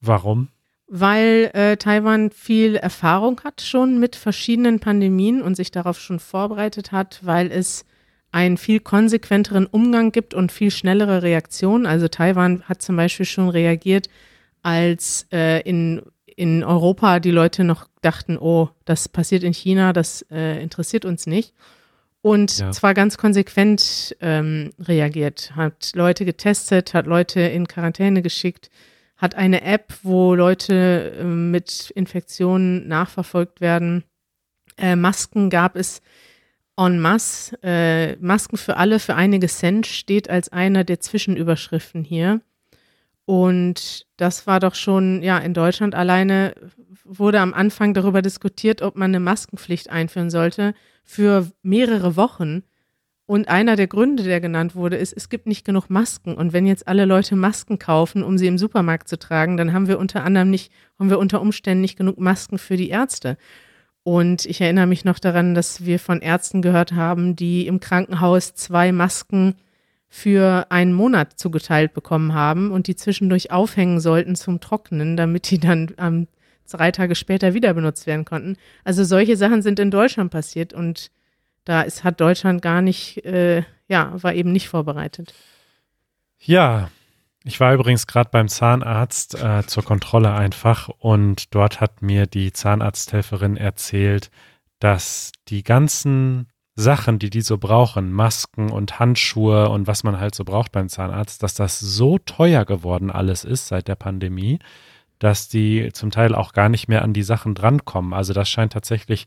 Warum? 0.00 0.48
Weil 0.88 1.50
äh, 1.52 1.76
Taiwan 1.76 2.30
viel 2.30 2.76
Erfahrung 2.76 3.40
hat 3.44 3.60
schon 3.60 4.00
mit 4.00 4.16
verschiedenen 4.16 4.80
Pandemien 4.80 5.42
und 5.42 5.54
sich 5.54 5.70
darauf 5.70 6.00
schon 6.00 6.18
vorbereitet 6.18 6.92
hat, 6.92 7.20
weil 7.22 7.52
es 7.52 7.84
einen 8.32 8.56
viel 8.56 8.80
konsequenteren 8.80 9.66
Umgang 9.66 10.12
gibt 10.12 10.34
und 10.34 10.50
viel 10.52 10.70
schnellere 10.70 11.22
Reaktionen. 11.22 11.86
Also 11.86 12.08
Taiwan 12.08 12.62
hat 12.62 12.82
zum 12.82 12.96
Beispiel 12.96 13.26
schon 13.26 13.48
reagiert, 13.48 14.08
als 14.62 15.26
äh, 15.32 15.60
in, 15.62 16.02
in 16.36 16.64
Europa 16.64 17.20
die 17.20 17.30
Leute 17.30 17.64
noch 17.64 17.86
dachten, 18.02 18.38
oh, 18.38 18.70
das 18.84 19.08
passiert 19.08 19.42
in 19.42 19.54
China, 19.54 19.92
das 19.92 20.24
äh, 20.30 20.62
interessiert 20.62 21.04
uns 21.04 21.26
nicht. 21.26 21.54
Und 22.20 22.58
ja. 22.58 22.70
zwar 22.72 22.94
ganz 22.94 23.16
konsequent 23.16 24.16
ähm, 24.20 24.72
reagiert, 24.80 25.52
hat 25.54 25.92
Leute 25.94 26.24
getestet, 26.24 26.92
hat 26.92 27.06
Leute 27.06 27.40
in 27.40 27.68
Quarantäne 27.68 28.22
geschickt, 28.22 28.70
hat 29.18 29.34
eine 29.34 29.62
App, 29.62 29.92
wo 30.02 30.34
Leute 30.34 31.16
äh, 31.18 31.24
mit 31.24 31.90
Infektionen 31.90 32.88
nachverfolgt 32.88 33.60
werden. 33.60 34.04
Äh, 34.78 34.96
Masken 34.96 35.50
gab 35.50 35.76
es 35.76 36.00
en 36.76 37.00
masse. 37.00 37.58
Äh, 37.62 38.16
Masken 38.16 38.56
für 38.56 38.76
alle 38.76 39.00
für 39.00 39.16
einige 39.16 39.48
Cent 39.48 39.86
steht 39.86 40.30
als 40.30 40.50
einer 40.50 40.84
der 40.84 41.00
Zwischenüberschriften 41.00 42.04
hier. 42.04 42.40
Und 43.24 44.06
das 44.16 44.46
war 44.46 44.60
doch 44.60 44.74
schon, 44.74 45.22
ja, 45.22 45.36
in 45.36 45.52
Deutschland 45.52 45.94
alleine 45.94 46.54
wurde 47.04 47.40
am 47.40 47.52
Anfang 47.52 47.92
darüber 47.92 48.22
diskutiert, 48.22 48.80
ob 48.80 48.96
man 48.96 49.10
eine 49.10 49.20
Maskenpflicht 49.20 49.90
einführen 49.90 50.30
sollte 50.30 50.74
für 51.04 51.50
mehrere 51.62 52.16
Wochen. 52.16 52.62
Und 53.28 53.48
einer 53.48 53.76
der 53.76 53.88
Gründe, 53.88 54.22
der 54.22 54.40
genannt 54.40 54.74
wurde, 54.74 54.96
ist, 54.96 55.12
es 55.12 55.28
gibt 55.28 55.46
nicht 55.46 55.66
genug 55.66 55.90
Masken. 55.90 56.34
Und 56.34 56.54
wenn 56.54 56.64
jetzt 56.64 56.88
alle 56.88 57.04
Leute 57.04 57.36
Masken 57.36 57.78
kaufen, 57.78 58.22
um 58.22 58.38
sie 58.38 58.46
im 58.46 58.56
Supermarkt 58.56 59.06
zu 59.06 59.18
tragen, 59.18 59.58
dann 59.58 59.74
haben 59.74 59.86
wir 59.86 59.98
unter 59.98 60.24
anderem 60.24 60.48
nicht, 60.48 60.72
haben 60.98 61.10
wir 61.10 61.18
unter 61.18 61.42
Umständen 61.42 61.82
nicht 61.82 61.98
genug 61.98 62.18
Masken 62.18 62.56
für 62.56 62.78
die 62.78 62.88
Ärzte. 62.88 63.36
Und 64.02 64.46
ich 64.46 64.62
erinnere 64.62 64.86
mich 64.86 65.04
noch 65.04 65.18
daran, 65.18 65.54
dass 65.54 65.84
wir 65.84 65.98
von 65.98 66.22
Ärzten 66.22 66.62
gehört 66.62 66.92
haben, 66.92 67.36
die 67.36 67.66
im 67.66 67.80
Krankenhaus 67.80 68.54
zwei 68.54 68.92
Masken 68.92 69.56
für 70.08 70.64
einen 70.70 70.94
Monat 70.94 71.38
zugeteilt 71.38 71.92
bekommen 71.92 72.32
haben 72.32 72.70
und 72.70 72.86
die 72.86 72.96
zwischendurch 72.96 73.50
aufhängen 73.50 74.00
sollten 74.00 74.36
zum 74.36 74.58
Trocknen, 74.60 75.18
damit 75.18 75.50
die 75.50 75.58
dann 75.58 75.90
ähm, 75.98 76.28
drei 76.66 76.92
Tage 76.92 77.14
später 77.14 77.52
wieder 77.52 77.74
benutzt 77.74 78.06
werden 78.06 78.24
konnten. 78.24 78.56
Also 78.84 79.04
solche 79.04 79.36
Sachen 79.36 79.60
sind 79.60 79.78
in 79.78 79.90
Deutschland 79.90 80.30
passiert 80.30 80.72
und 80.72 81.10
da 81.64 81.82
ist, 81.82 82.04
hat 82.04 82.20
Deutschland 82.20 82.62
gar 82.62 82.82
nicht, 82.82 83.24
äh, 83.24 83.62
ja, 83.88 84.12
war 84.22 84.34
eben 84.34 84.52
nicht 84.52 84.68
vorbereitet. 84.68 85.34
Ja, 86.38 86.90
ich 87.44 87.60
war 87.60 87.72
übrigens 87.74 88.06
gerade 88.06 88.30
beim 88.30 88.48
Zahnarzt 88.48 89.34
äh, 89.42 89.66
zur 89.66 89.84
Kontrolle 89.84 90.32
einfach 90.32 90.88
und 90.88 91.54
dort 91.54 91.80
hat 91.80 92.02
mir 92.02 92.26
die 92.26 92.52
Zahnarzthelferin 92.52 93.56
erzählt, 93.56 94.30
dass 94.80 95.32
die 95.48 95.62
ganzen 95.62 96.48
Sachen, 96.74 97.18
die 97.18 97.30
die 97.30 97.40
so 97.40 97.58
brauchen, 97.58 98.12
Masken 98.12 98.70
und 98.70 99.00
Handschuhe 99.00 99.68
und 99.68 99.86
was 99.86 100.04
man 100.04 100.20
halt 100.20 100.34
so 100.34 100.44
braucht 100.44 100.72
beim 100.72 100.88
Zahnarzt, 100.88 101.42
dass 101.42 101.54
das 101.54 101.80
so 101.80 102.18
teuer 102.18 102.64
geworden 102.64 103.10
alles 103.10 103.44
ist 103.44 103.66
seit 103.66 103.88
der 103.88 103.96
Pandemie, 103.96 104.60
dass 105.18 105.48
die 105.48 105.90
zum 105.92 106.10
Teil 106.12 106.34
auch 106.34 106.52
gar 106.52 106.68
nicht 106.68 106.86
mehr 106.86 107.02
an 107.02 107.12
die 107.12 107.24
Sachen 107.24 107.54
drankommen. 107.54 108.12
Also 108.12 108.32
das 108.32 108.48
scheint 108.48 108.74
tatsächlich 108.74 109.26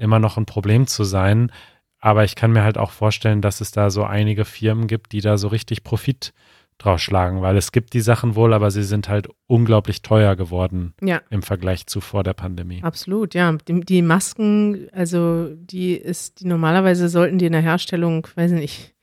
immer 0.00 0.18
noch 0.18 0.36
ein 0.36 0.46
Problem 0.46 0.86
zu 0.86 1.04
sein. 1.04 1.52
Aber 2.00 2.24
ich 2.24 2.34
kann 2.34 2.52
mir 2.52 2.64
halt 2.64 2.78
auch 2.78 2.90
vorstellen, 2.90 3.42
dass 3.42 3.60
es 3.60 3.72
da 3.72 3.90
so 3.90 4.04
einige 4.04 4.44
Firmen 4.44 4.86
gibt, 4.86 5.12
die 5.12 5.20
da 5.20 5.36
so 5.36 5.48
richtig 5.48 5.84
Profit 5.84 6.32
draus 6.78 7.02
schlagen, 7.02 7.42
weil 7.42 7.56
es 7.56 7.72
gibt 7.72 7.92
die 7.92 8.00
Sachen 8.00 8.34
wohl, 8.34 8.54
aber 8.54 8.70
sie 8.70 8.82
sind 8.82 9.08
halt 9.08 9.28
unglaublich 9.46 10.00
teuer 10.00 10.34
geworden 10.34 10.94
ja. 11.02 11.20
im 11.28 11.42
Vergleich 11.42 11.86
zu 11.86 12.00
vor 12.00 12.22
der 12.22 12.32
Pandemie. 12.32 12.82
Absolut, 12.82 13.34
ja. 13.34 13.52
Die, 13.68 13.80
die, 13.80 14.02
Masken, 14.02 14.88
also 14.92 15.50
die 15.54 15.92
ist, 15.94 16.40
die 16.40 16.46
normalerweise 16.46 17.08
sollten 17.08 17.36
die 17.36 17.46
in 17.46 17.52
der 17.52 17.60
Herstellung, 17.60 18.26
weiß 18.34 18.52
nicht, 18.52 18.94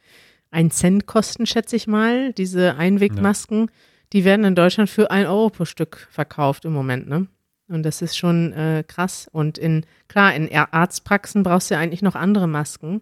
ein 0.49 0.71
Cent 0.71 1.05
kosten, 1.05 1.45
schätze 1.45 1.75
ich 1.75 1.87
mal, 1.87 2.33
diese 2.33 2.75
Einwegmasken. 2.77 3.59
Ja. 3.59 3.73
Die 4.13 4.25
werden 4.25 4.45
in 4.45 4.55
Deutschland 4.55 4.89
für 4.89 5.11
ein 5.11 5.27
Euro 5.27 5.49
pro 5.49 5.65
Stück 5.65 6.07
verkauft 6.09 6.65
im 6.65 6.73
Moment, 6.73 7.07
ne? 7.07 7.27
Und 7.69 7.83
das 7.83 8.01
ist 8.01 8.17
schon 8.17 8.53
äh, 8.53 8.83
krass. 8.87 9.27
Und 9.31 9.57
in, 9.57 9.85
klar, 10.07 10.33
in 10.33 10.53
Arztpraxen 10.53 11.43
brauchst 11.43 11.69
du 11.69 11.75
ja 11.75 11.81
eigentlich 11.81 12.01
noch 12.01 12.15
andere 12.15 12.47
Masken, 12.47 13.01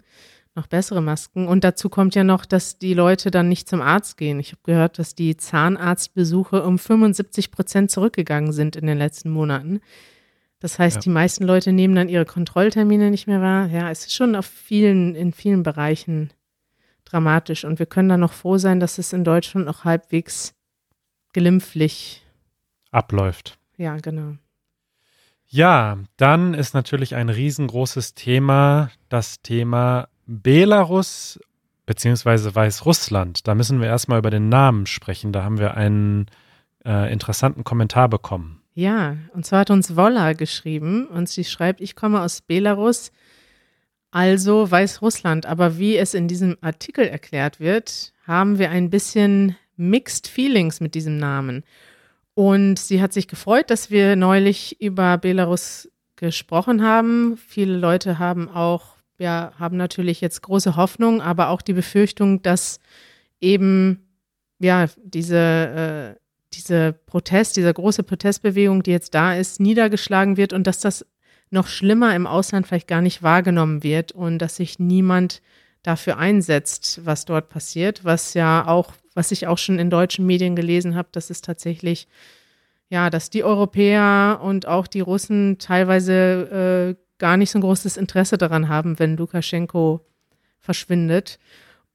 noch 0.55 0.67
bessere 0.67 1.01
Masken. 1.01 1.47
Und 1.47 1.63
dazu 1.63 1.89
kommt 1.89 2.15
ja 2.15 2.23
noch, 2.23 2.45
dass 2.45 2.79
die 2.79 2.93
Leute 2.93 3.29
dann 3.29 3.47
nicht 3.47 3.69
zum 3.69 3.81
Arzt 3.81 4.17
gehen. 4.17 4.39
Ich 4.39 4.51
habe 4.51 4.61
gehört, 4.63 4.97
dass 4.97 5.13
die 5.13 5.37
Zahnarztbesuche 5.37 6.63
um 6.63 6.79
75 6.79 7.51
Prozent 7.51 7.91
zurückgegangen 7.91 8.53
sind 8.53 8.75
in 8.75 8.87
den 8.87 8.97
letzten 8.97 9.29
Monaten. 9.29 9.81
Das 10.59 10.79
heißt, 10.79 10.95
ja. 10.95 11.01
die 11.01 11.09
meisten 11.09 11.43
Leute 11.43 11.71
nehmen 11.71 11.95
dann 11.95 12.09
ihre 12.09 12.25
Kontrolltermine 12.25 13.11
nicht 13.11 13.27
mehr 13.27 13.41
wahr. 13.41 13.67
Ja, 13.67 13.91
es 13.91 14.07
ist 14.07 14.15
schon 14.15 14.35
auf 14.35 14.47
vielen, 14.47 15.13
in 15.13 15.31
vielen 15.31 15.61
Bereichen 15.61 16.31
dramatisch. 17.03 17.65
Und 17.65 17.77
wir 17.77 17.85
können 17.85 18.09
dann 18.09 18.21
noch 18.21 18.33
froh 18.33 18.57
sein, 18.57 18.79
dass 18.79 18.97
es 18.97 19.13
in 19.13 19.23
Deutschland 19.23 19.67
noch 19.67 19.83
halbwegs 19.83 20.55
glimpflich 21.33 22.25
abläuft. 22.91 23.59
Ja, 23.77 23.97
genau. 23.97 24.37
Ja, 25.47 25.97
dann 26.17 26.53
ist 26.53 26.73
natürlich 26.73 27.15
ein 27.15 27.29
riesengroßes 27.29 28.13
Thema 28.15 28.89
das 29.09 29.41
Thema 29.41 30.07
Belarus 30.25 31.39
beziehungsweise 31.85 32.53
Weißrussland. 32.53 33.47
Da 33.47 33.55
müssen 33.55 33.79
wir 33.79 33.87
erstmal 33.87 34.19
über 34.19 34.31
den 34.31 34.49
Namen 34.49 34.85
sprechen. 34.85 35.31
Da 35.31 35.43
haben 35.43 35.59
wir 35.59 35.75
einen 35.75 36.27
äh, 36.83 37.11
interessanten 37.11 37.63
Kommentar 37.63 38.09
bekommen. 38.09 38.61
Ja, 38.73 39.15
und 39.33 39.45
zwar 39.45 39.59
hat 39.59 39.69
uns 39.69 39.95
Wolla 39.95 40.33
geschrieben 40.33 41.07
und 41.07 41.29
sie 41.29 41.45
schreibt, 41.45 41.79
ich 41.79 41.95
komme 41.95 42.21
aus 42.21 42.41
Belarus, 42.41 43.11
also 44.11 44.69
Weißrussland. 44.69 45.45
Aber 45.45 45.77
wie 45.77 45.95
es 45.95 46.13
in 46.13 46.27
diesem 46.27 46.57
Artikel 46.61 47.05
erklärt 47.05 47.59
wird, 47.59 48.13
haben 48.27 48.59
wir 48.59 48.71
ein 48.71 48.89
bisschen 48.89 49.55
Mixed 49.77 50.27
Feelings 50.27 50.81
mit 50.81 50.95
diesem 50.95 51.17
Namen. 51.17 51.63
Und 52.35 52.77
sie 52.79 53.01
hat 53.01 53.13
sich 53.13 53.27
gefreut, 53.27 53.69
dass 53.69 53.89
wir 53.89 54.15
neulich 54.15 54.79
über 54.81 55.17
Belarus 55.17 55.89
gesprochen 56.17 56.83
haben. 56.83 57.37
Viele 57.37 57.77
Leute 57.77 58.19
haben 58.19 58.49
auch, 58.49 58.97
ja, 59.17 59.53
haben 59.57 59.77
natürlich 59.77 60.21
jetzt 60.21 60.41
große 60.41 60.75
Hoffnung, 60.75 61.21
aber 61.21 61.49
auch 61.49 61.61
die 61.61 61.73
Befürchtung, 61.73 62.41
dass 62.41 62.79
eben, 63.39 64.05
ja, 64.59 64.87
diese, 65.01 66.17
äh, 66.17 66.19
diese 66.53 66.93
Protest, 67.05 67.55
diese 67.55 67.73
große 67.73 68.03
Protestbewegung, 68.03 68.83
die 68.83 68.91
jetzt 68.91 69.13
da 69.13 69.33
ist, 69.33 69.61
niedergeschlagen 69.61 70.35
wird 70.35 70.51
und 70.51 70.67
dass 70.67 70.79
das 70.79 71.05
noch 71.51 71.67
schlimmer 71.67 72.15
im 72.15 72.27
Ausland 72.27 72.67
vielleicht 72.67 72.87
gar 72.87 73.01
nicht 73.01 73.23
wahrgenommen 73.23 73.81
wird 73.81 74.11
und 74.11 74.39
dass 74.39 74.57
sich 74.57 74.77
niemand 74.77 75.41
dafür 75.83 76.17
einsetzt, 76.17 77.01
was 77.05 77.23
dort 77.23 77.47
passiert, 77.49 78.03
was 78.03 78.33
ja 78.33 78.67
auch 78.67 78.93
was 79.15 79.31
ich 79.31 79.47
auch 79.47 79.57
schon 79.57 79.79
in 79.79 79.89
deutschen 79.89 80.27
Medien 80.27 80.55
gelesen 80.55 80.95
habe, 80.95 81.07
dass 81.11 81.31
es 81.31 81.41
tatsächlich, 81.41 82.07
ja, 82.89 83.09
dass 83.09 83.31
die 83.31 83.43
Europäer 83.43 84.39
und 84.43 84.67
auch 84.67 84.85
die 84.85 84.99
Russen 84.99 85.57
teilweise 85.57 86.95
äh, 86.95 87.01
gar 87.17 87.37
nicht 87.37 87.49
so 87.49 87.57
ein 87.57 87.61
großes 87.61 87.97
Interesse 87.97 88.37
daran 88.37 88.69
haben, 88.69 88.99
wenn 88.99 89.17
Lukaschenko 89.17 90.01
verschwindet. 90.59 91.39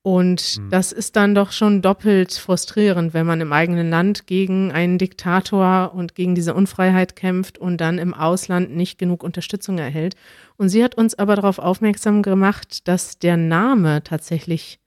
Und 0.03 0.59
mhm. 0.59 0.71
das 0.71 0.93
ist 0.93 1.15
dann 1.17 1.35
doch 1.35 1.53
schon 1.53 1.83
doppelt 1.83 2.33
frustrierend, 2.33 3.13
wenn 3.13 3.27
man 3.27 3.43
im 3.43 3.53
eigenen 3.53 3.91
Land 3.91 4.27
gegen 4.27 4.73
einen 4.73 4.97
Diktator 4.97 5.93
und 5.95 6.15
gegen 6.15 6.35
diese 6.35 6.55
Unfreiheit 6.55 7.17
kämpft 7.17 7.59
und 7.59 7.83
dann 7.83 7.99
im 7.99 8.15
Ausland 8.15 8.75
nicht 8.75 8.99
genug 8.99 9.23
Unterstützung 9.23 9.77
erhält. 9.77 10.15
Und 10.57 10.71
sie 10.71 10.83
hat 10.83 10.95
uns 10.95 11.19
aber 11.19 11.37
darauf 11.37 11.59
aufmerksam 11.59 12.23
gemacht, 12.23 12.89
dass 12.89 13.19
der 13.19 13.37
Name 13.37 14.03
tatsächlich 14.03 14.80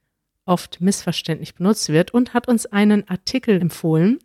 oft 0.45 0.81
missverständlich 0.81 1.55
benutzt 1.55 1.89
wird 1.89 2.13
und 2.13 2.33
hat 2.33 2.47
uns 2.47 2.65
einen 2.65 3.07
Artikel 3.07 3.59
empfohlen. 3.59 4.19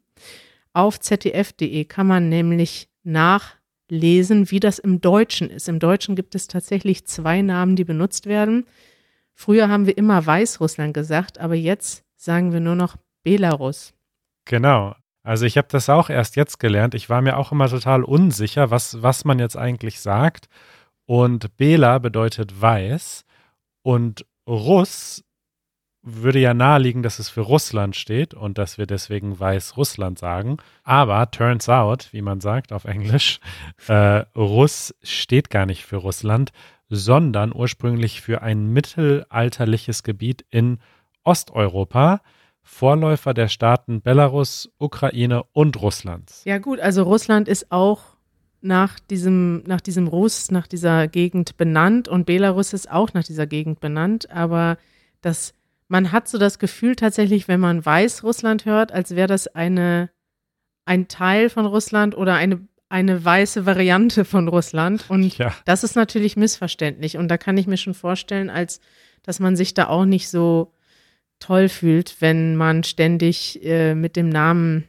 Auf 0.72 1.00
zdf.de 1.00 1.84
kann 1.84 2.06
man 2.06 2.28
nämlich 2.28 2.88
nachlesen, 3.02 4.50
wie 4.50 4.60
das 4.60 4.78
im 4.78 5.00
Deutschen 5.00 5.50
ist. 5.50 5.68
Im 5.68 5.78
Deutschen 5.78 6.16
gibt 6.16 6.34
es 6.34 6.46
tatsächlich 6.46 7.06
zwei 7.06 7.42
Namen, 7.42 7.76
die 7.76 7.84
benutzt 7.84 8.26
werden. 8.26 8.66
Früher 9.34 9.68
haben 9.68 9.86
wir 9.86 9.96
immer 9.96 10.24
Weißrussland 10.24 10.94
gesagt, 10.94 11.38
aber 11.38 11.54
jetzt 11.54 12.04
sagen 12.16 12.52
wir 12.52 12.60
nur 12.60 12.74
noch 12.74 12.96
Belarus. 13.22 13.94
Genau. 14.44 14.94
Also 15.22 15.44
ich 15.46 15.58
habe 15.58 15.68
das 15.70 15.88
auch 15.88 16.10
erst 16.10 16.36
jetzt 16.36 16.58
gelernt. 16.58 16.94
Ich 16.94 17.10
war 17.10 17.20
mir 17.20 17.36
auch 17.36 17.52
immer 17.52 17.68
total 17.68 18.02
unsicher, 18.02 18.70
was, 18.70 19.02
was 19.02 19.24
man 19.24 19.38
jetzt 19.38 19.56
eigentlich 19.56 20.00
sagt. 20.00 20.48
Und 21.06 21.56
Bela 21.56 21.98
bedeutet 21.98 22.60
weiß 22.60 23.24
und 23.82 24.26
Russ 24.46 25.24
würde 26.16 26.38
ja 26.38 26.54
naheliegen, 26.54 27.02
dass 27.02 27.18
es 27.18 27.28
für 27.28 27.42
Russland 27.42 27.96
steht 27.96 28.34
und 28.34 28.58
dass 28.58 28.78
wir 28.78 28.86
deswegen 28.86 29.38
Weißrussland 29.38 30.18
sagen. 30.18 30.56
Aber 30.82 31.30
turns 31.30 31.68
out, 31.68 32.08
wie 32.12 32.22
man 32.22 32.40
sagt 32.40 32.72
auf 32.72 32.84
Englisch, 32.84 33.40
äh, 33.88 34.24
Russ 34.34 34.94
steht 35.02 35.50
gar 35.50 35.66
nicht 35.66 35.84
für 35.84 35.96
Russland, 35.96 36.50
sondern 36.88 37.54
ursprünglich 37.54 38.20
für 38.22 38.42
ein 38.42 38.72
mittelalterliches 38.72 40.02
Gebiet 40.02 40.44
in 40.50 40.78
Osteuropa, 41.24 42.20
Vorläufer 42.62 43.34
der 43.34 43.48
Staaten 43.48 44.02
Belarus, 44.02 44.70
Ukraine 44.78 45.42
und 45.52 45.80
Russlands. 45.80 46.42
Ja 46.44 46.58
gut, 46.58 46.80
also 46.80 47.02
Russland 47.02 47.48
ist 47.48 47.70
auch 47.70 48.02
nach 48.60 48.98
diesem, 48.98 49.62
nach 49.66 49.80
diesem 49.80 50.06
Russ, 50.06 50.50
nach 50.50 50.66
dieser 50.66 51.08
Gegend 51.08 51.56
benannt 51.56 52.08
und 52.08 52.26
Belarus 52.26 52.72
ist 52.72 52.90
auch 52.90 53.12
nach 53.14 53.24
dieser 53.24 53.46
Gegend 53.46 53.80
benannt, 53.80 54.30
aber 54.30 54.78
das 55.20 55.54
man 55.88 56.12
hat 56.12 56.28
so 56.28 56.38
das 56.38 56.58
Gefühl 56.58 56.96
tatsächlich, 56.96 57.48
wenn 57.48 57.60
man 57.60 57.84
Weißrussland 57.84 58.66
hört, 58.66 58.92
als 58.92 59.16
wäre 59.16 59.28
das 59.28 59.48
eine, 59.48 60.10
ein 60.84 61.08
Teil 61.08 61.48
von 61.50 61.66
Russland 61.66 62.16
oder 62.16 62.34
eine, 62.34 62.60
eine 62.88 63.24
weiße 63.24 63.66
Variante 63.66 64.24
von 64.24 64.48
Russland. 64.48 65.06
Und 65.08 65.36
ja. 65.38 65.54
das 65.64 65.84
ist 65.84 65.96
natürlich 65.96 66.36
missverständlich. 66.36 67.16
Und 67.16 67.28
da 67.28 67.38
kann 67.38 67.56
ich 67.56 67.66
mir 67.66 67.78
schon 67.78 67.94
vorstellen, 67.94 68.50
als 68.50 68.80
dass 69.22 69.40
man 69.40 69.56
sich 69.56 69.74
da 69.74 69.88
auch 69.88 70.04
nicht 70.04 70.28
so 70.28 70.72
toll 71.38 71.68
fühlt, 71.68 72.16
wenn 72.20 72.56
man 72.56 72.84
ständig 72.84 73.64
äh, 73.64 73.94
mit 73.94 74.16
dem 74.16 74.28
Namen 74.28 74.84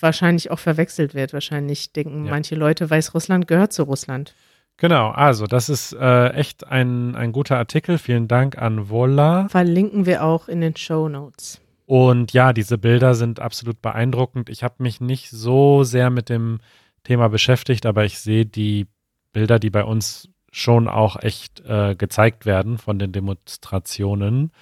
wahrscheinlich 0.00 0.50
auch 0.50 0.58
verwechselt 0.58 1.14
wird. 1.14 1.32
Wahrscheinlich 1.32 1.92
denken 1.92 2.26
ja. 2.26 2.30
manche 2.30 2.54
Leute, 2.54 2.88
Weißrussland 2.88 3.48
gehört 3.48 3.72
zu 3.72 3.84
Russland. 3.84 4.34
Genau, 4.76 5.10
also 5.10 5.46
das 5.46 5.68
ist 5.68 5.92
äh, 5.92 6.28
echt 6.30 6.66
ein, 6.66 7.14
ein 7.14 7.32
guter 7.32 7.56
Artikel. 7.56 7.98
Vielen 7.98 8.26
Dank 8.26 8.58
an 8.58 8.88
Vola. 8.88 9.48
Verlinken 9.48 10.06
wir 10.06 10.24
auch 10.24 10.48
in 10.48 10.60
den 10.60 10.76
Show 10.76 11.08
Notes. 11.08 11.60
Und 11.86 12.32
ja, 12.32 12.52
diese 12.52 12.78
Bilder 12.78 13.14
sind 13.14 13.38
absolut 13.38 13.82
beeindruckend. 13.82 14.48
Ich 14.48 14.62
habe 14.64 14.76
mich 14.78 15.00
nicht 15.00 15.30
so 15.30 15.84
sehr 15.84 16.10
mit 16.10 16.28
dem 16.28 16.60
Thema 17.04 17.28
beschäftigt, 17.28 17.86
aber 17.86 18.04
ich 18.04 18.18
sehe 18.18 18.46
die 18.46 18.86
Bilder, 19.32 19.58
die 19.58 19.70
bei 19.70 19.84
uns 19.84 20.28
schon 20.50 20.88
auch 20.88 21.16
echt 21.22 21.60
äh, 21.66 21.94
gezeigt 21.94 22.46
werden 22.46 22.78
von 22.78 22.98
den 22.98 23.12
Demonstrationen. 23.12 24.52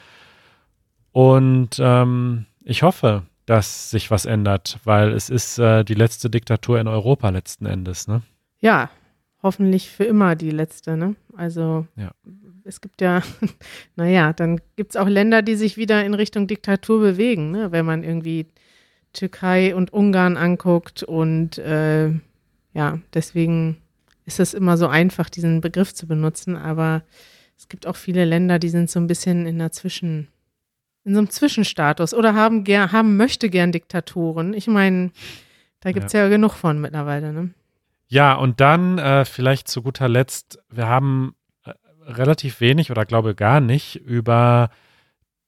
Und 1.12 1.78
ähm, 1.80 2.46
ich 2.62 2.82
hoffe, 2.82 3.24
dass 3.46 3.90
sich 3.90 4.10
was 4.10 4.26
ändert, 4.26 4.78
weil 4.84 5.12
es 5.12 5.28
ist 5.28 5.58
äh, 5.58 5.84
die 5.84 5.94
letzte 5.94 6.30
Diktatur 6.30 6.78
in 6.80 6.86
Europa 6.88 7.28
letzten 7.30 7.66
Endes, 7.66 8.06
ne? 8.06 8.22
Ja, 8.60 8.90
hoffentlich 9.42 9.90
für 9.90 10.04
immer 10.04 10.36
die 10.36 10.50
letzte, 10.50 10.96
ne? 10.96 11.16
Also 11.36 11.86
ja. 11.96 12.10
es 12.64 12.80
gibt 12.80 13.00
ja, 13.00 13.22
naja, 13.96 14.32
dann 14.32 14.60
gibt 14.76 14.92
es 14.92 14.96
auch 14.96 15.08
Länder, 15.08 15.42
die 15.42 15.54
sich 15.54 15.76
wieder 15.76 16.04
in 16.04 16.14
Richtung 16.14 16.46
Diktatur 16.46 17.00
bewegen, 17.00 17.50
ne? 17.50 17.72
Wenn 17.72 17.86
man 17.86 18.04
irgendwie 18.04 18.46
Türkei 19.12 19.74
und 19.74 19.92
Ungarn 19.92 20.36
anguckt 20.36 21.02
und 21.02 21.58
äh, 21.58 22.10
ja, 22.72 23.00
deswegen 23.14 23.78
ist 24.24 24.40
es 24.40 24.54
immer 24.54 24.76
so 24.76 24.86
einfach, 24.86 25.28
diesen 25.28 25.60
Begriff 25.60 25.92
zu 25.92 26.06
benutzen, 26.06 26.56
aber 26.56 27.02
es 27.58 27.68
gibt 27.68 27.86
auch 27.86 27.96
viele 27.96 28.24
Länder, 28.24 28.58
die 28.58 28.68
sind 28.68 28.88
so 28.88 29.00
ein 29.00 29.06
bisschen 29.06 29.46
in 29.46 29.58
der 29.58 29.72
Zwischen, 29.72 30.28
in 31.04 31.14
so 31.14 31.18
einem 31.18 31.30
Zwischenstatus 31.30 32.14
oder 32.14 32.34
haben 32.34 32.64
gern, 32.64 32.92
haben 32.92 33.16
möchte 33.16 33.50
gern 33.50 33.72
Diktatoren. 33.72 34.54
Ich 34.54 34.66
meine, 34.66 35.10
da 35.80 35.92
gibt 35.92 36.06
es 36.06 36.12
ja. 36.12 36.20
ja. 36.20 36.28
genug 36.28 36.52
von 36.52 36.80
mittlerweile, 36.80 37.32
ne? 37.32 37.50
Ja, 38.10 38.34
und 38.34 38.60
dann 38.60 38.98
äh, 38.98 39.24
vielleicht 39.24 39.68
zu 39.68 39.82
guter 39.82 40.08
Letzt, 40.08 40.58
wir 40.68 40.88
haben 40.88 41.36
äh, 41.64 41.72
relativ 42.02 42.60
wenig 42.60 42.90
oder 42.90 43.06
glaube 43.06 43.36
gar 43.36 43.60
nicht 43.60 43.94
über 43.94 44.70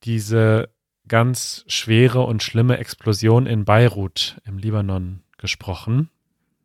diese 0.05 0.71
ganz 1.09 1.65
schwere 1.67 2.21
und 2.21 2.45
schlimme 2.45 2.79
Explosion 2.79 3.47
in 3.47 3.65
Beirut 3.65 4.41
im 4.45 4.59
Libanon 4.59 5.25
gesprochen. 5.39 6.09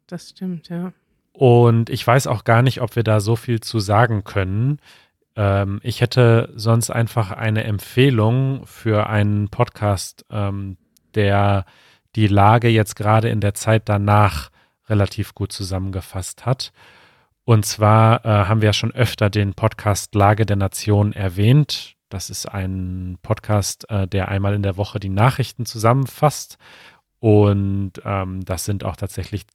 Das 0.05 0.29
stimmt, 0.29 0.69
ja. 0.69 0.93
Und 1.33 1.89
ich 1.89 2.05
weiß 2.05 2.27
auch 2.27 2.43
gar 2.43 2.61
nicht, 2.61 2.79
ob 2.81 2.95
wir 2.95 3.03
da 3.03 3.19
so 3.19 3.35
viel 3.35 3.59
zu 3.59 3.79
sagen 3.79 4.23
können. 4.23 4.77
Ähm, 5.35 5.79
ich 5.81 6.01
hätte 6.01 6.53
sonst 6.55 6.91
einfach 6.91 7.31
eine 7.31 7.63
Empfehlung 7.63 8.67
für 8.67 9.09
einen 9.09 9.49
Podcast, 9.49 10.25
ähm, 10.29 10.77
der 11.15 11.65
die 12.15 12.27
Lage 12.27 12.69
jetzt 12.69 12.95
gerade 12.95 13.29
in 13.29 13.41
der 13.41 13.55
Zeit 13.55 13.89
danach 13.89 14.51
relativ 14.89 15.35
gut 15.35 15.51
zusammengefasst 15.51 16.45
hat. 16.45 16.71
Und 17.43 17.65
zwar 17.65 18.25
äh, 18.25 18.27
haben 18.27 18.61
wir 18.61 18.67
ja 18.67 18.73
schon 18.73 18.93
öfter 18.93 19.29
den 19.29 19.53
Podcast 19.53 20.15
Lage 20.15 20.45
der 20.45 20.57
Nation 20.57 21.13
erwähnt. 21.13 21.95
Das 22.09 22.29
ist 22.29 22.45
ein 22.45 23.17
Podcast, 23.21 23.89
äh, 23.89 24.07
der 24.07 24.27
einmal 24.27 24.53
in 24.53 24.63
der 24.63 24.77
Woche 24.77 24.99
die 24.99 25.09
Nachrichten 25.09 25.65
zusammenfasst. 25.65 26.57
Und 27.19 27.93
ähm, 28.03 28.43
das 28.43 28.65
sind 28.65 28.83
auch 28.83 28.95
tatsächlich 28.95 29.45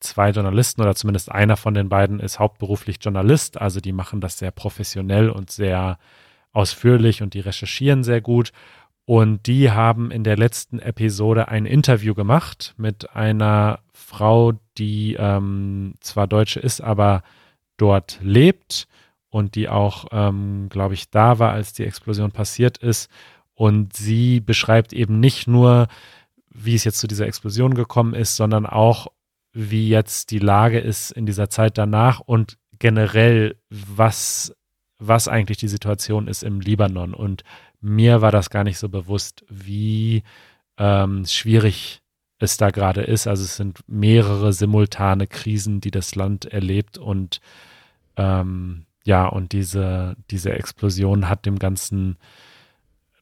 zwei 0.00 0.30
Journalisten 0.30 0.82
oder 0.82 0.94
zumindest 0.94 1.30
einer 1.32 1.56
von 1.56 1.74
den 1.74 1.88
beiden 1.88 2.20
ist 2.20 2.38
hauptberuflich 2.38 2.98
Journalist. 3.00 3.60
Also 3.60 3.80
die 3.80 3.92
machen 3.92 4.20
das 4.20 4.38
sehr 4.38 4.50
professionell 4.50 5.30
und 5.30 5.50
sehr 5.50 5.98
ausführlich 6.52 7.22
und 7.22 7.34
die 7.34 7.40
recherchieren 7.40 8.02
sehr 8.02 8.20
gut. 8.20 8.52
Und 9.06 9.46
die 9.46 9.70
haben 9.70 10.10
in 10.10 10.24
der 10.24 10.36
letzten 10.36 10.80
Episode 10.80 11.46
ein 11.46 11.64
Interview 11.64 12.12
gemacht 12.12 12.74
mit 12.76 13.14
einer 13.14 13.78
Frau, 13.92 14.54
die 14.78 15.14
ähm, 15.14 15.94
zwar 16.00 16.26
Deutsche 16.26 16.58
ist, 16.58 16.80
aber 16.80 17.22
dort 17.76 18.18
lebt 18.20 18.88
und 19.30 19.54
die 19.54 19.68
auch, 19.68 20.06
ähm, 20.10 20.68
glaube 20.70 20.94
ich, 20.94 21.08
da 21.10 21.38
war, 21.38 21.52
als 21.52 21.72
die 21.72 21.84
Explosion 21.84 22.32
passiert 22.32 22.78
ist. 22.78 23.08
Und 23.54 23.94
sie 23.94 24.40
beschreibt 24.40 24.92
eben 24.92 25.20
nicht 25.20 25.46
nur, 25.46 25.86
wie 26.50 26.74
es 26.74 26.84
jetzt 26.84 26.98
zu 26.98 27.06
dieser 27.06 27.26
Explosion 27.26 27.74
gekommen 27.74 28.12
ist, 28.14 28.34
sondern 28.34 28.66
auch, 28.66 29.06
wie 29.52 29.88
jetzt 29.88 30.32
die 30.32 30.40
Lage 30.40 30.80
ist 30.80 31.12
in 31.12 31.26
dieser 31.26 31.48
Zeit 31.48 31.78
danach 31.78 32.20
und 32.20 32.58
generell, 32.78 33.56
was, 33.70 34.52
was 34.98 35.28
eigentlich 35.28 35.58
die 35.58 35.68
Situation 35.68 36.26
ist 36.26 36.42
im 36.42 36.60
Libanon. 36.60 37.14
Und 37.14 37.44
mir 37.86 38.20
war 38.20 38.32
das 38.32 38.50
gar 38.50 38.64
nicht 38.64 38.78
so 38.78 38.88
bewusst, 38.88 39.44
wie 39.48 40.24
ähm, 40.76 41.24
schwierig 41.24 42.02
es 42.38 42.56
da 42.56 42.70
gerade 42.70 43.02
ist. 43.02 43.26
Also 43.26 43.44
es 43.44 43.56
sind 43.56 43.80
mehrere 43.86 44.52
simultane 44.52 45.26
Krisen, 45.26 45.80
die 45.80 45.92
das 45.92 46.14
Land 46.14 46.46
erlebt 46.46 46.98
und 46.98 47.40
ähm, 48.16 48.86
ja, 49.04 49.26
und 49.26 49.52
diese, 49.52 50.16
diese 50.30 50.52
Explosion 50.52 51.28
hat 51.28 51.46
dem 51.46 51.60
Ganzen 51.60 52.16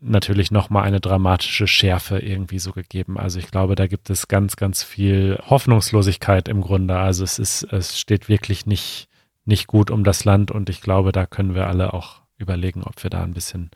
natürlich 0.00 0.50
nochmal 0.50 0.84
eine 0.84 1.00
dramatische 1.00 1.66
Schärfe 1.66 2.18
irgendwie 2.18 2.58
so 2.58 2.72
gegeben. 2.72 3.18
Also 3.18 3.38
ich 3.38 3.50
glaube, 3.50 3.74
da 3.74 3.86
gibt 3.86 4.08
es 4.08 4.28
ganz, 4.28 4.56
ganz 4.56 4.82
viel 4.82 5.38
Hoffnungslosigkeit 5.46 6.48
im 6.48 6.62
Grunde. 6.62 6.96
Also 6.96 7.22
es 7.22 7.38
ist, 7.38 7.64
es 7.64 7.98
steht 7.98 8.28
wirklich 8.28 8.64
nicht, 8.64 9.08
nicht 9.44 9.66
gut 9.66 9.90
um 9.90 10.04
das 10.04 10.24
Land 10.24 10.50
und 10.50 10.70
ich 10.70 10.80
glaube, 10.80 11.12
da 11.12 11.26
können 11.26 11.54
wir 11.54 11.66
alle 11.66 11.92
auch 11.92 12.22
überlegen, 12.38 12.82
ob 12.82 13.02
wir 13.02 13.10
da 13.10 13.22
ein 13.22 13.34
bisschen 13.34 13.70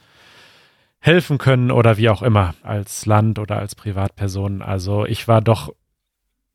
helfen 1.00 1.38
können 1.38 1.70
oder 1.70 1.96
wie 1.96 2.08
auch 2.08 2.22
immer 2.22 2.54
als 2.62 3.06
Land 3.06 3.38
oder 3.38 3.58
als 3.58 3.74
Privatperson. 3.74 4.62
Also 4.62 5.06
ich 5.06 5.28
war 5.28 5.40
doch 5.40 5.74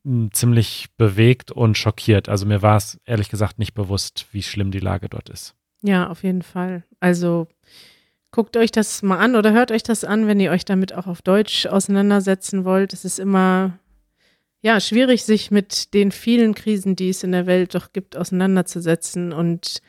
hm, 0.04 0.32
ziemlich 0.34 0.88
bewegt 0.98 1.52
und 1.52 1.78
schockiert. 1.78 2.30
Also 2.30 2.46
mir 2.46 2.62
war 2.62 2.78
es 2.78 3.00
ehrlich 3.06 3.30
gesagt 3.30 3.60
nicht 3.60 3.74
bewusst, 3.74 4.28
wie 4.32 4.44
schlimm 4.44 4.72
die 4.72 4.80
Lage 4.80 5.10
dort 5.10 5.30
ist. 5.30 5.56
Ja, 5.82 6.10
auf 6.10 6.24
jeden 6.24 6.42
Fall. 6.42 6.84
Also 7.00 7.48
Guckt 8.34 8.58
euch 8.58 8.72
das 8.72 9.04
mal 9.04 9.20
an 9.20 9.36
oder 9.36 9.54
hört 9.54 9.72
euch 9.72 9.84
das 9.84 10.04
an, 10.04 10.26
wenn 10.26 10.40
ihr 10.40 10.50
euch 10.50 10.66
damit 10.66 10.92
auch 10.92 11.06
auf 11.06 11.22
Deutsch 11.22 11.68
auseinandersetzen 11.68 12.66
wollt. 12.66 12.92
Es 12.92 13.06
ist 13.06 13.20
immer 13.20 13.78
ja 14.64 14.80
schwierig, 14.80 15.24
sich 15.24 15.52
mit 15.52 15.94
den 15.94 16.12
vielen 16.12 16.56
Krisen, 16.56 16.96
die 16.96 17.10
es 17.10 17.24
in 17.24 17.32
der 17.32 17.46
Welt 17.46 17.76
doch 17.76 17.94
gibt, 17.94 18.18
auseinanderzusetzen. 18.18 19.34
Und 19.34 19.84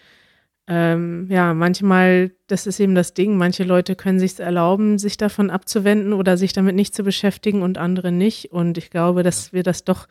ähm, 0.67 1.27
ja, 1.31 1.53
manchmal, 1.55 2.33
das 2.47 2.67
ist 2.67 2.81
eben 2.81 2.95
das 2.95 3.15
Ding, 3.15 3.37
manche 3.37 3.65
Leute 3.65 3.97
können 3.97 4.19
sich 4.19 4.39
erlauben, 4.41 4.99
sich 4.99 5.17
davon 5.17 5.51
abzuwenden 5.51 6.13
oder 6.13 6.37
sich 6.37 6.53
damit 6.53 6.75
nicht 6.75 6.95
zu 6.95 7.03
beschäftigen 7.03 7.63
und 7.63 7.77
andere 7.79 8.13
nicht. 8.13 8.53
Und 8.53 8.79
ich 8.79 8.91
glaube, 8.91 9.23
dass 9.23 9.53
wir 9.53 9.63
das 9.63 9.85
doch 9.85 10.09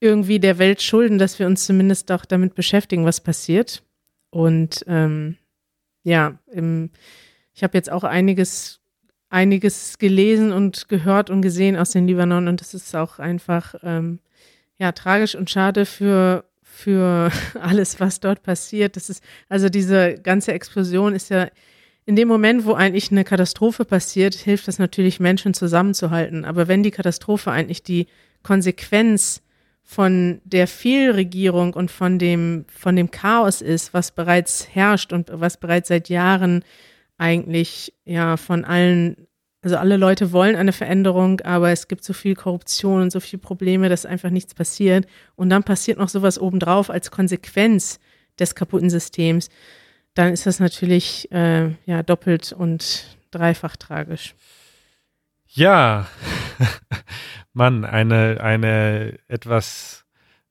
irgendwie 0.00 0.40
der 0.40 0.58
Welt 0.58 0.82
schulden, 0.82 1.18
dass 1.18 1.38
wir 1.38 1.46
uns 1.46 1.66
zumindest 1.66 2.10
auch 2.12 2.24
damit 2.24 2.54
beschäftigen, 2.54 3.04
was 3.04 3.20
passiert. 3.20 3.82
Und 4.30 4.84
ähm, 4.88 5.36
ja, 6.02 6.38
im 6.50 6.90
ich 7.54 7.62
habe 7.62 7.78
jetzt 7.78 7.90
auch 7.90 8.04
einiges, 8.04 8.80
einiges 9.30 9.98
gelesen 9.98 10.52
und 10.52 10.88
gehört 10.88 11.30
und 11.30 11.40
gesehen 11.40 11.76
aus 11.76 11.90
dem 11.90 12.06
Libanon 12.06 12.48
und 12.48 12.60
es 12.60 12.74
ist 12.74 12.94
auch 12.96 13.18
einfach 13.18 13.76
ähm, 13.82 14.18
ja 14.76 14.92
tragisch 14.92 15.36
und 15.36 15.50
schade 15.50 15.86
für 15.86 16.44
für 16.74 17.30
alles, 17.60 18.00
was 18.00 18.20
dort 18.20 18.42
passiert. 18.42 18.96
Das 18.96 19.08
ist 19.08 19.22
also 19.48 19.68
diese 19.68 20.14
ganze 20.14 20.52
Explosion 20.52 21.14
ist 21.14 21.30
ja 21.30 21.48
in 22.06 22.16
dem 22.16 22.28
Moment, 22.28 22.66
wo 22.66 22.74
eigentlich 22.74 23.10
eine 23.10 23.24
Katastrophe 23.24 23.84
passiert, 23.86 24.34
hilft 24.34 24.68
das 24.68 24.78
natürlich 24.78 25.20
Menschen 25.20 25.54
zusammenzuhalten. 25.54 26.44
Aber 26.44 26.68
wenn 26.68 26.82
die 26.82 26.90
Katastrophe 26.90 27.50
eigentlich 27.50 27.82
die 27.82 28.08
Konsequenz 28.42 29.40
von 29.82 30.40
der 30.44 30.66
Fehlregierung 30.66 31.72
und 31.72 31.90
von 31.90 32.18
dem, 32.18 32.66
von 32.68 32.96
dem 32.96 33.10
Chaos 33.10 33.62
ist, 33.62 33.94
was 33.94 34.10
bereits 34.10 34.68
herrscht 34.74 35.12
und 35.12 35.28
was 35.32 35.58
bereits 35.58 35.88
seit 35.88 36.08
Jahren 36.08 36.62
eigentlich 37.16 37.94
ja 38.04 38.36
von 38.36 38.64
allen, 38.64 39.26
also 39.64 39.78
alle 39.78 39.96
Leute 39.96 40.30
wollen 40.32 40.56
eine 40.56 40.72
Veränderung, 40.72 41.40
aber 41.40 41.70
es 41.70 41.88
gibt 41.88 42.04
so 42.04 42.12
viel 42.12 42.34
Korruption 42.34 43.00
und 43.00 43.10
so 43.10 43.18
viele 43.18 43.40
Probleme, 43.40 43.88
dass 43.88 44.04
einfach 44.04 44.28
nichts 44.28 44.54
passiert. 44.54 45.06
Und 45.36 45.48
dann 45.48 45.62
passiert 45.62 45.98
noch 45.98 46.10
sowas 46.10 46.38
obendrauf 46.38 46.90
als 46.90 47.10
Konsequenz 47.10 47.98
des 48.38 48.54
kaputten 48.54 48.90
Systems. 48.90 49.48
Dann 50.12 50.34
ist 50.34 50.44
das 50.44 50.60
natürlich 50.60 51.32
äh, 51.32 51.70
ja 51.86 52.02
doppelt 52.02 52.52
und 52.52 53.16
dreifach 53.30 53.76
tragisch. 53.76 54.34
Ja, 55.46 56.08
Mann, 57.54 57.86
eine, 57.86 58.42
eine 58.42 59.18
etwas 59.28 60.04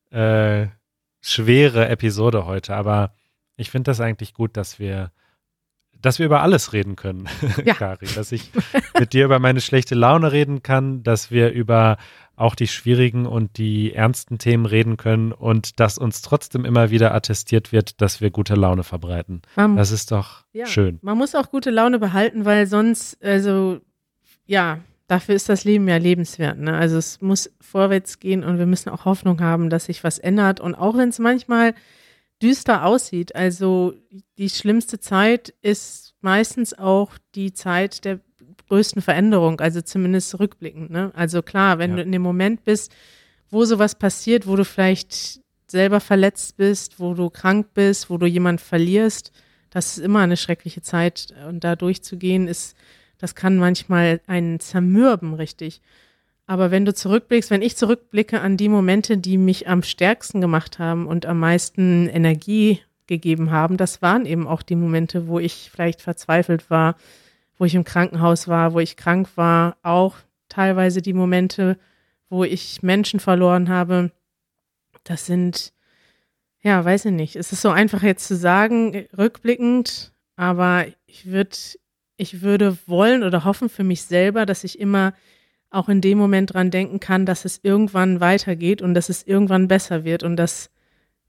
äh, 0.10 0.66
schwere 1.22 1.88
Episode 1.88 2.48
heute, 2.48 2.76
aber 2.76 3.14
ich 3.58 3.70
finde 3.70 3.92
das 3.92 4.02
eigentlich 4.02 4.34
gut, 4.34 4.58
dass 4.58 4.80
wir 4.80 5.12
dass 6.04 6.20
wir 6.20 6.28
über 6.28 6.42
alles 6.42 6.74
reden 6.74 6.96
können, 6.96 7.28
ja. 7.66 7.74
Kari. 7.74 8.06
Dass 8.16 8.32
ich 8.32 8.52
mit 9.00 9.14
dir 9.14 9.26
über 9.26 9.40
meine 9.40 9.62
schlechte 9.62 9.96
Laune 9.96 10.32
reden 10.32 10.62
kann, 10.62 11.02
dass 11.02 11.32
wir 11.32 11.52
über 11.52 11.98
auch 12.36 12.56
die 12.56 12.68
schwierigen 12.68 13.26
und 13.26 13.58
die 13.58 13.94
ernsten 13.94 14.38
Themen 14.38 14.66
reden 14.66 14.98
können 14.98 15.32
und 15.32 15.80
dass 15.80 15.98
uns 15.98 16.22
trotzdem 16.22 16.66
immer 16.66 16.90
wieder 16.90 17.14
attestiert 17.14 17.72
wird, 17.72 18.02
dass 18.02 18.22
wir 18.22 18.32
gute 18.32 18.56
Laune 18.56 18.84
verbreiten. 18.84 19.44
Man, 19.56 19.76
das 19.76 19.92
ist 19.92 20.12
doch 20.12 20.44
ja, 20.52 20.66
schön. 20.66 21.00
Man 21.02 21.18
muss 21.18 21.36
auch 21.36 21.52
gute 21.52 21.70
Laune 21.70 22.00
behalten, 22.00 22.44
weil 22.44 22.66
sonst, 22.66 23.24
also 23.24 23.80
ja, 24.46 24.80
dafür 25.08 25.36
ist 25.36 25.48
das 25.48 25.64
Leben 25.64 25.88
ja 25.88 25.98
lebenswert. 25.98 26.58
Ne? 26.58 26.76
Also 26.76 26.98
es 26.98 27.22
muss 27.22 27.52
vorwärts 27.62 28.20
gehen 28.20 28.44
und 28.44 28.58
wir 28.58 28.66
müssen 28.66 28.90
auch 28.90 29.06
Hoffnung 29.06 29.40
haben, 29.40 29.70
dass 29.70 29.86
sich 29.86 30.04
was 30.04 30.18
ändert. 30.18 30.60
Und 30.60 30.76
auch 30.76 30.98
wenn 30.98 31.10
es 31.10 31.20
manchmal 31.20 31.76
düster 32.44 32.86
aussieht. 32.86 33.36
Also 33.36 33.94
die 34.38 34.50
schlimmste 34.50 35.00
Zeit 35.00 35.54
ist 35.62 36.14
meistens 36.22 36.78
auch 36.78 37.12
die 37.36 37.54
Zeit 37.54 38.06
der 38.06 38.20
größten 38.68 39.02
Veränderung, 39.02 39.60
also 39.62 39.82
zumindest 39.82 40.40
rückblickend. 40.40 40.90
Ne? 40.92 41.12
Also 41.16 41.42
klar, 41.42 41.80
wenn 41.80 41.92
Ja. 41.92 41.96
du 41.98 42.02
in 42.04 42.12
dem 42.12 42.22
Moment 42.22 42.64
bist, 42.64 42.92
wo 43.50 43.66
sowas 43.66 43.96
passiert, 43.96 44.48
wo 44.48 44.56
du 44.56 44.66
vielleicht 44.66 45.40
selber 45.68 46.00
verletzt 46.00 46.58
bist, 46.58 47.00
wo 47.00 47.14
du 47.14 47.30
krank 47.30 47.68
bist, 47.74 48.10
wo 48.10 48.18
du 48.18 48.26
jemand 48.26 48.62
verlierst, 48.62 49.32
das 49.70 49.98
ist 49.98 50.04
immer 50.04 50.20
eine 50.20 50.38
schreckliche 50.38 50.82
Zeit 50.82 51.34
und 51.48 51.64
da 51.64 51.76
durchzugehen 51.76 52.48
ist, 52.48 52.76
das 53.18 53.36
kann 53.36 53.58
manchmal 53.58 54.22
einen 54.28 54.60
zermürben, 54.60 55.34
richtig. 55.34 55.82
Aber 56.46 56.72
wenn 56.72 56.86
du 56.86 56.94
zurückblickst, 56.94 57.52
wenn 57.52 57.62
ich 57.62 57.78
zurückblicke 57.78 58.42
an 58.42 58.58
die 58.58 58.70
Momente, 58.70 59.18
die 59.18 59.38
mich 59.38 59.68
am 59.68 59.82
stärksten 59.82 60.42
gemacht 60.42 60.78
haben 60.78 61.08
und 61.08 61.26
am 61.26 61.40
meisten 61.40 62.08
Energie 62.10 62.82
gegeben 63.08 63.52
haben, 63.52 63.78
das 63.78 64.02
waren 64.02 64.26
eben 64.26 64.48
auch 64.48 64.62
die 64.62 64.76
Momente, 64.76 65.28
wo 65.28 65.40
ich 65.40 65.70
vielleicht 65.72 66.02
verzweifelt 66.02 66.70
war, 66.70 66.96
wo 67.58 67.66
ich 67.66 67.76
im 67.76 67.84
Krankenhaus 67.84 68.48
war, 68.48 68.74
wo 68.74 68.80
ich 68.80 68.98
krank 68.98 69.30
war, 69.36 69.78
auch 69.84 70.18
teilweise 70.50 71.02
die 71.02 71.14
Momente, 71.14 71.78
wo 72.30 72.44
ich 72.44 72.84
Menschen 72.84 73.20
verloren 73.20 73.70
habe. 73.70 74.12
Das 75.04 75.26
sind, 75.26 75.74
ja, 76.62 76.84
weiß 76.84 77.06
ich 77.06 77.12
nicht. 77.12 77.36
Es 77.36 77.54
ist 77.54 77.62
so 77.62 77.70
einfach 77.70 78.04
jetzt 78.04 78.28
zu 78.28 78.36
sagen, 78.36 79.08
rückblickend, 79.18 80.12
aber 80.36 80.86
ich 81.06 81.28
würde, 81.28 81.56
ich 82.18 82.42
würde 82.42 82.78
wollen 82.86 83.24
oder 83.24 83.46
hoffen 83.46 83.70
für 83.70 83.84
mich 83.84 84.04
selber, 84.04 84.46
dass 84.46 84.64
ich 84.64 84.80
immer 84.80 85.14
auch 85.74 85.90
in 85.90 86.02
dem 86.02 86.18
Moment 86.18 86.54
dran 86.54 86.72
denken 86.72 87.00
kann, 87.00 87.26
dass 87.26 87.46
es 87.46 87.60
irgendwann 87.64 88.20
weitergeht 88.20 88.82
und 88.82 88.94
dass 88.94 89.10
es 89.10 89.24
irgendwann 89.24 89.68
besser 89.68 90.04
wird 90.04 90.24
und 90.24 90.36
dass 90.36 90.70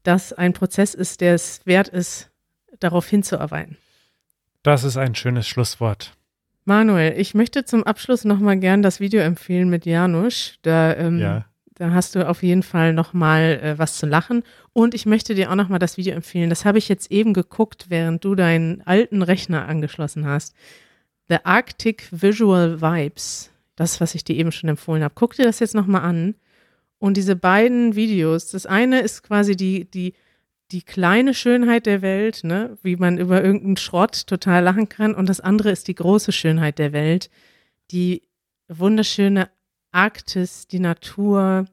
das 0.02 0.32
ein 0.32 0.52
Prozess 0.52 0.94
ist, 0.94 1.20
der 1.20 1.34
es 1.34 1.60
wert 1.64 1.88
ist, 1.88 2.30
darauf 2.80 3.08
hinzuarbeiten. 3.08 3.76
Das 4.62 4.84
ist 4.84 4.96
ein 4.96 5.14
schönes 5.14 5.46
Schlusswort. 5.46 6.14
Manuel, 6.64 7.14
ich 7.18 7.34
möchte 7.34 7.64
zum 7.64 7.84
Abschluss 7.84 8.24
nochmal 8.24 8.58
gern 8.58 8.82
das 8.82 9.00
Video 9.00 9.20
empfehlen 9.20 9.68
mit 9.68 9.84
Janusz. 9.84 10.54
Da, 10.62 10.94
ähm, 10.96 11.18
Ja. 11.18 11.44
da 11.74 11.90
hast 11.90 12.14
du 12.14 12.26
auf 12.26 12.42
jeden 12.42 12.62
Fall 12.62 12.94
nochmal 12.94 13.60
äh, 13.62 13.78
was 13.78 13.98
zu 13.98 14.06
lachen. 14.06 14.42
Und 14.72 14.94
ich 14.94 15.04
möchte 15.04 15.34
dir 15.34 15.50
auch 15.50 15.56
nochmal 15.56 15.78
das 15.78 15.98
Video 15.98 16.14
empfehlen. 16.14 16.48
Das 16.48 16.64
habe 16.64 16.78
ich 16.78 16.88
jetzt 16.88 17.10
eben 17.10 17.34
geguckt, 17.34 17.86
während 17.90 18.24
du 18.24 18.34
deinen 18.34 18.80
alten 18.86 19.20
Rechner 19.22 19.68
angeschlossen 19.68 20.26
hast. 20.26 20.54
The 21.28 21.44
Arctic 21.44 22.08
Visual 22.10 22.80
Vibes. 22.80 23.50
Das, 23.76 24.00
was 24.00 24.14
ich 24.14 24.24
dir 24.24 24.36
eben 24.36 24.52
schon 24.52 24.70
empfohlen 24.70 25.02
habe. 25.02 25.14
Guck 25.16 25.34
dir 25.34 25.44
das 25.44 25.58
jetzt 25.58 25.74
nochmal 25.74 26.02
an. 26.02 26.34
Und 26.98 27.16
diese 27.16 27.36
beiden 27.36 27.96
Videos, 27.96 28.50
das 28.50 28.66
eine 28.66 29.00
ist 29.00 29.22
quasi 29.22 29.56
die, 29.56 29.90
die, 29.90 30.14
die 30.70 30.82
kleine 30.82 31.34
Schönheit 31.34 31.86
der 31.86 32.02
Welt, 32.02 32.44
ne, 32.44 32.78
wie 32.82 32.96
man 32.96 33.18
über 33.18 33.42
irgendeinen 33.42 33.76
Schrott 33.76 34.26
total 34.26 34.62
lachen 34.62 34.88
kann. 34.88 35.14
Und 35.14 35.28
das 35.28 35.40
andere 35.40 35.70
ist 35.70 35.88
die 35.88 35.94
große 35.94 36.32
Schönheit 36.32 36.78
der 36.78 36.92
Welt, 36.92 37.30
die 37.90 38.22
wunderschöne 38.68 39.50
Arktis, 39.92 40.66
die 40.66 40.80
Natur, 40.80 41.66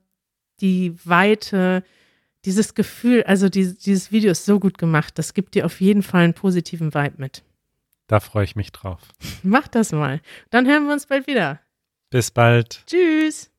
die 0.59 0.93
Weite, 1.05 1.83
dieses 2.45 2.75
Gefühl. 2.75 3.23
Also 3.23 3.49
die, 3.49 3.75
dieses 3.77 4.11
Video 4.11 4.31
ist 4.31 4.45
so 4.45 4.59
gut 4.59 4.77
gemacht. 4.77 5.17
Das 5.17 5.33
gibt 5.33 5.55
dir 5.55 5.65
auf 5.65 5.81
jeden 5.81 6.03
Fall 6.03 6.23
einen 6.23 6.33
positiven 6.33 6.93
Vibe 6.93 7.15
mit. 7.17 7.43
Da 8.07 8.19
freue 8.19 8.43
ich 8.43 8.55
mich 8.55 8.71
drauf. 8.71 8.99
Mach 9.43 9.67
das 9.67 9.91
mal. 9.91 10.21
Dann 10.49 10.67
hören 10.67 10.85
wir 10.85 10.93
uns 10.93 11.05
bald 11.05 11.27
wieder. 11.27 11.59
Bis 12.11 12.29
bald. 12.29 12.83
Tschüss. 12.87 13.50